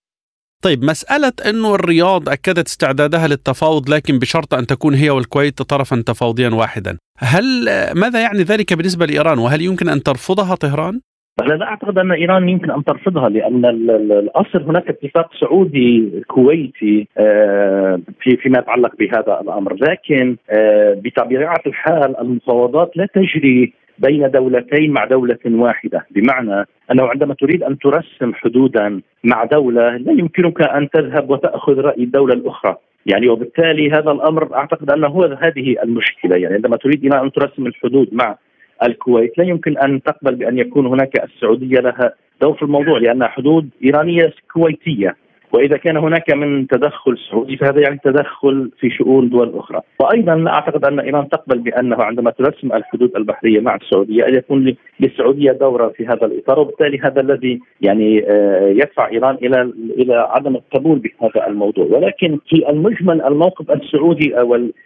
طيب 0.61 0.83
مسألة 0.83 1.33
أنه 1.45 1.75
الرياض 1.75 2.29
أكدت 2.29 2.67
استعدادها 2.67 3.27
للتفاوض 3.27 3.89
لكن 3.89 4.19
بشرط 4.19 4.53
أن 4.53 4.67
تكون 4.67 4.95
هي 4.95 5.09
والكويت 5.09 5.61
طرفا 5.61 6.03
تفاوضيا 6.05 6.49
واحدا 6.49 6.97
هل 7.17 7.65
ماذا 7.93 8.21
يعني 8.21 8.43
ذلك 8.43 8.73
بالنسبة 8.73 9.05
لإيران 9.05 9.39
وهل 9.39 9.61
يمكن 9.61 9.89
أن 9.89 10.03
ترفضها 10.03 10.55
طهران؟ 10.55 11.01
أنا 11.39 11.53
لا 11.53 11.65
أعتقد 11.65 11.97
أن 11.97 12.11
إيران 12.11 12.49
يمكن 12.49 12.71
أن 12.71 12.83
ترفضها 12.83 13.29
لأن 13.29 13.65
الأصل 13.65 14.63
هناك 14.63 14.89
اتفاق 14.89 15.29
سعودي 15.39 16.23
كويتي 16.27 17.07
آه، 17.17 17.99
في 18.21 18.37
فيما 18.37 18.59
يتعلق 18.59 18.95
بهذا 18.99 19.41
الأمر، 19.41 19.73
لكن 19.73 20.37
آه، 20.49 21.01
بطبيعة 21.03 21.61
الحال 21.67 22.19
المفاوضات 22.19 22.97
لا 22.97 23.07
تجري 23.15 23.73
بين 23.99 24.31
دولتين 24.31 24.91
مع 24.91 25.05
دولة 25.05 25.39
واحدة. 25.45 26.05
بمعنى 26.11 26.65
أنه 26.91 27.07
عندما 27.07 27.33
تريد 27.33 27.63
أن 27.63 27.79
ترسم 27.79 28.33
حدودا 28.33 29.01
مع 29.23 29.43
دولة 29.43 29.97
لا 29.97 30.11
يمكنك 30.11 30.61
أن 30.61 30.89
تذهب 30.89 31.29
وتأخذ 31.29 31.79
رأي 31.79 32.03
الدولة 32.03 32.33
الأخرى. 32.33 32.75
يعني 33.05 33.29
وبالتالي 33.29 33.91
هذا 33.91 34.11
الأمر 34.11 34.55
أعتقد 34.55 34.91
أنه 34.91 35.07
هو 35.07 35.23
هذه 35.23 35.75
المشكلة. 35.83 36.35
يعني 36.35 36.55
عندما 36.55 36.77
تريد 36.77 37.13
أن 37.13 37.31
ترسم 37.31 37.67
الحدود 37.67 38.09
مع 38.11 38.37
الكويت. 38.83 39.37
لا 39.37 39.43
يمكن 39.43 39.77
أن 39.77 40.03
تقبل 40.03 40.35
بأن 40.35 40.57
يكون 40.57 40.85
هناك 40.85 41.23
السعودية 41.23 41.79
لها 41.79 42.13
دور 42.41 42.53
في 42.53 42.63
الموضوع 42.63 42.97
لانها 42.99 43.27
حدود 43.27 43.69
إيرانية 43.83 44.33
كويتية. 44.53 45.15
وإذا 45.53 45.77
كان 45.77 45.97
هناك 45.97 46.33
من 46.33 46.67
تدخل 46.67 47.17
سعودي 47.29 47.57
فهذا 47.57 47.79
يعني 47.81 47.99
تدخل 48.03 48.71
في 48.79 48.89
شؤون 48.89 49.29
دول 49.29 49.57
أخرى، 49.57 49.81
وأيضا 49.99 50.45
أعتقد 50.47 50.85
أن 50.85 50.99
إيران 50.99 51.29
تقبل 51.29 51.59
بأنه 51.59 52.03
عندما 52.03 52.31
ترسم 52.31 52.73
الحدود 52.73 53.15
البحرية 53.15 53.59
مع 53.59 53.75
السعودية 53.75 54.27
أن 54.27 54.35
يكون 54.35 54.75
للسعودية 54.99 55.51
دورة 55.51 55.87
في 55.87 56.05
هذا 56.05 56.25
الإطار، 56.25 56.59
وبالتالي 56.59 56.99
هذا 56.99 57.21
الذي 57.21 57.59
يعني 57.81 58.25
آه، 58.29 58.67
يدفع 58.67 59.09
إيران 59.09 59.35
إلى 59.35 59.61
إلى 59.97 60.15
عدم 60.15 60.55
القبول 60.55 60.99
بهذا 60.99 61.47
الموضوع، 61.47 61.85
ولكن 61.85 62.39
في 62.49 62.69
المجمل 62.69 63.21
الموقف 63.21 63.71
السعودي 63.71 64.33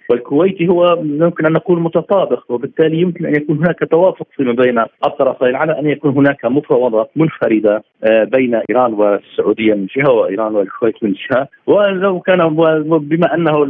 والكويتي 0.09 0.67
هو 0.67 0.99
يمكن 1.03 1.45
أن 1.45 1.51
نقول 1.51 1.79
متطابق، 1.79 2.51
وبالتالي 2.51 3.01
يمكن 3.01 3.25
أن 3.25 3.35
يكون 3.35 3.57
هناك 3.57 3.79
توافق 3.91 4.27
فيما 4.35 4.53
بين 4.53 4.79
الطرفين 5.05 5.55
على 5.55 5.79
أن 5.79 5.89
يكون 5.89 6.11
هناك 6.11 6.45
مفاوضات 6.45 7.09
منفردة 7.15 7.83
آه، 8.03 8.23
بين 8.23 8.55
إيران 8.69 8.93
والسعودية 8.93 9.73
من 9.73 9.87
جهة 9.97 10.11
وإيران 10.11 10.54
والكويت 10.55 11.03
من 11.03 11.13
جهه 11.13 11.47
ولو 11.67 12.19
كان 12.19 12.55
بما 12.99 13.33
أنه 13.35 13.63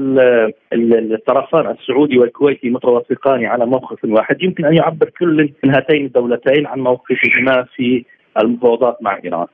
الطرفان 1.14 1.72
السعودي 1.72 2.18
والكويتي 2.18 2.70
متوافقان 2.70 3.46
على 3.46 3.66
موقف 3.66 4.06
واحد 4.06 4.44
يمكن 4.44 4.66
أن 4.66 4.74
يعبر 4.74 5.10
كل 5.20 5.50
من 5.64 5.76
هاتين 5.76 6.06
الدولتين 6.06 6.68
عن 6.68 6.80
موقفهما 6.80 7.66
في 7.76 8.06
المفاوضات 8.38 8.98
مع 9.02 9.20
إيران. 9.24 9.48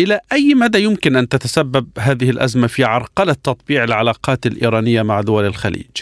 إلى 0.00 0.20
أي 0.32 0.54
مدى 0.54 0.84
يمكن 0.84 1.16
أن 1.16 1.28
تتسبب 1.28 1.86
هذه 1.98 2.30
الأزمة 2.30 2.66
في 2.66 2.84
عرقلة 2.84 3.32
تطبيع 3.32 3.84
العلاقات 3.84 4.46
الإيرانية 4.46 5.02
مع 5.02 5.20
دول 5.20 5.44
الخليج؟ 5.44 5.96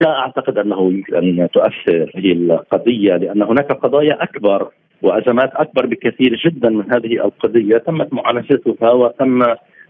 لا 0.00 0.18
أعتقد 0.18 0.58
أنه 0.58 0.92
يمكن 0.92 1.14
أن 1.16 1.48
تؤثر 1.54 2.12
هذه 2.16 2.32
القضية 2.32 3.16
لأن 3.16 3.42
هناك 3.42 3.72
قضايا 3.72 4.22
أكبر 4.22 4.70
وأزمات 5.02 5.50
أكبر 5.54 5.86
بكثير 5.86 6.40
جدا 6.46 6.68
من 6.68 6.92
هذه 6.92 7.24
القضية 7.24 7.78
تمت 7.78 8.12
معالجتها 8.12 8.90
وتم 8.90 9.42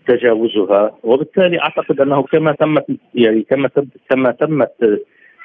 تجاوزها. 0.08 0.96
وبالتالي 1.02 1.60
أعتقد 1.60 2.00
أنه 2.00 2.22
كما 2.22 2.52
تمت 2.52 2.86
يعني 3.14 3.42
كما 3.42 3.70
كما 4.10 4.30
تمت 4.30 5.00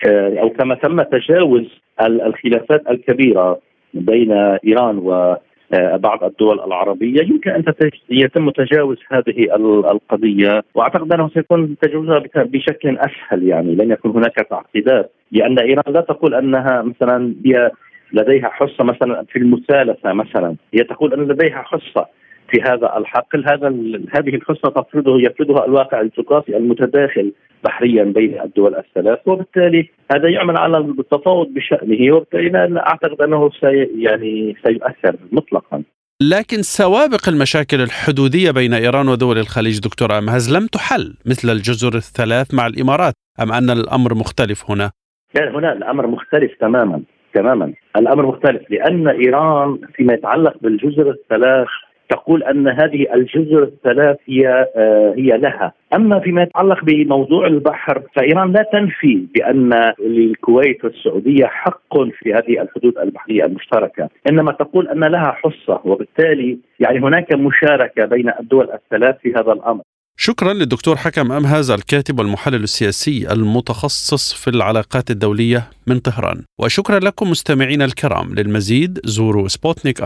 آه، 0.06 0.40
أو 0.40 0.50
كما 0.50 0.76
تم 0.76 1.02
تجاوز 1.02 1.66
الخلافات 2.02 2.90
الكبيرة 2.90 3.60
بين 3.94 4.32
إيران 4.32 4.98
وبعض 4.98 6.24
الدول 6.24 6.60
العربية 6.60 7.22
يمكن 7.22 7.52
أن 7.52 7.64
يتم 8.10 8.50
تجاوز 8.50 8.98
هذه 9.12 9.56
القضية. 9.92 10.64
وأعتقد 10.76 11.14
أنه 11.14 11.30
سيكون 11.30 11.78
تجاوزها 11.82 12.24
بشكل 12.36 12.98
أسهل 12.98 13.48
يعني 13.48 13.76
لن 13.76 13.92
يكون 13.92 14.12
هناك 14.12 14.36
تعقيدات 14.50 15.12
لأن 15.32 15.60
إيران 15.60 15.94
لا 15.94 16.02
تقول 16.02 16.34
أنها 16.34 16.82
مثلا 16.82 17.34
هي 17.46 17.72
لديها 18.14 18.50
حصة 18.50 18.84
مثلا 18.84 19.26
في 19.30 19.40
المثالثة 19.40 20.14
مثلا. 20.14 20.56
هي 20.74 20.84
تقول 20.84 21.14
أن 21.14 21.20
لديها 21.20 21.62
حصة. 21.62 22.06
في 22.52 22.62
هذا 22.62 22.98
الحقل. 22.98 23.46
هذا 23.46 23.68
هذه 24.16 24.36
الحصه 24.36 24.70
تفرضه 24.70 25.22
يفرضها 25.22 25.66
الواقع 25.66 26.02
الثقافي 26.02 26.58
المتداخل 26.58 27.34
بحريا 27.64 28.04
بين 28.04 28.42
الدول 28.42 28.76
الثلاث 28.76 29.20
وبالتالي 29.26 29.90
هذا 30.16 30.30
يعمل 30.30 30.58
على 30.58 30.78
التفاوض 30.78 31.48
بشأنه 31.48 32.16
وبالتالي 32.16 32.50
لا 32.50 32.88
أعتقد 32.88 33.22
أنه 33.22 33.50
سي 33.50 33.90
يعني 33.96 34.56
سيؤثر 34.64 35.16
مطلقا. 35.32 35.84
لكن 36.22 36.62
سوابق 36.62 37.30
المشاكل 37.30 37.82
الحدودية 37.82 38.52
بين 38.52 38.74
إيران 38.74 39.08
ودول 39.08 39.38
الخليج 39.38 39.80
دكتور 39.80 40.18
أمهز 40.18 40.58
لم 40.58 40.68
تحل 40.68 41.14
مثل 41.26 41.50
الجزر 41.50 41.96
الثلاث 41.96 42.54
مع 42.54 42.68
الإمارات 42.68 43.14
أم 43.42 43.52
أن 43.52 43.70
الأمر 43.70 44.14
مختلف 44.14 44.72
هنا؟ 44.72 44.92
لا 45.36 45.52
هنا 45.52 45.74
الأمر 45.74 46.08
مختلف 46.08 46.52
تماما 46.60 47.02
تماما. 47.34 47.74
الأمر 47.98 48.26
مختلف 48.26 48.62
لأن 48.72 49.08
إيران 49.08 49.80
فيما 49.96 50.14
يتعلق 50.14 50.54
بالجزر 50.62 51.10
الثلاث 51.10 51.68
تقول 52.10 52.44
أن 52.44 52.68
هذه 52.68 53.14
الجزر 53.14 53.64
الثلاث 53.64 54.18
هي 54.28 54.68
آه، 54.76 55.14
هي 55.18 55.38
لها، 55.38 55.74
أما 55.96 56.20
فيما 56.20 56.42
يتعلق 56.42 56.84
بموضوع 56.84 57.48
البحر 57.48 58.04
فإيران 58.16 58.52
لا 58.52 58.66
تنفي 58.74 59.26
بأن 59.36 59.94
للكويت 60.00 60.86
والسعودية 60.86 61.46
حق 61.46 61.94
في 62.20 62.34
هذه 62.34 62.62
الحدود 62.62 62.98
البحرية 62.98 63.46
المشتركة، 63.46 64.10
إنما 64.30 64.52
تقول 64.52 64.88
أن 64.88 65.04
لها 65.04 65.32
حصة 65.32 65.82
وبالتالي 65.84 66.58
يعني 66.80 67.00
هناك 67.00 67.34
مشاركة 67.34 68.06
بين 68.06 68.32
الدول 68.40 68.70
الثلاث 68.72 69.16
في 69.22 69.34
هذا 69.34 69.52
الأمر. 69.52 69.82
شكرا 70.22 70.54
للدكتور 70.54 70.96
حكم 70.96 71.32
أمهز 71.32 71.72
الكاتب 71.72 72.20
والمحلل 72.20 72.64
السياسي 72.64 73.34
المتخصص 73.34 74.34
في 74.34 74.50
العلاقات 74.50 75.12
الدولية 75.12 75.64
من 75.88 76.00
طهران. 76.00 76.44
وشكرا 76.60 77.00
لكم 77.00 77.30
مستمعينا 77.30 77.86
الكرام. 77.86 78.36
للمزيد 78.36 79.00
زوروا 79.06 79.48
سبوتنيك 79.48 80.02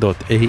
دوت 0.00 0.16
اي 0.30 0.48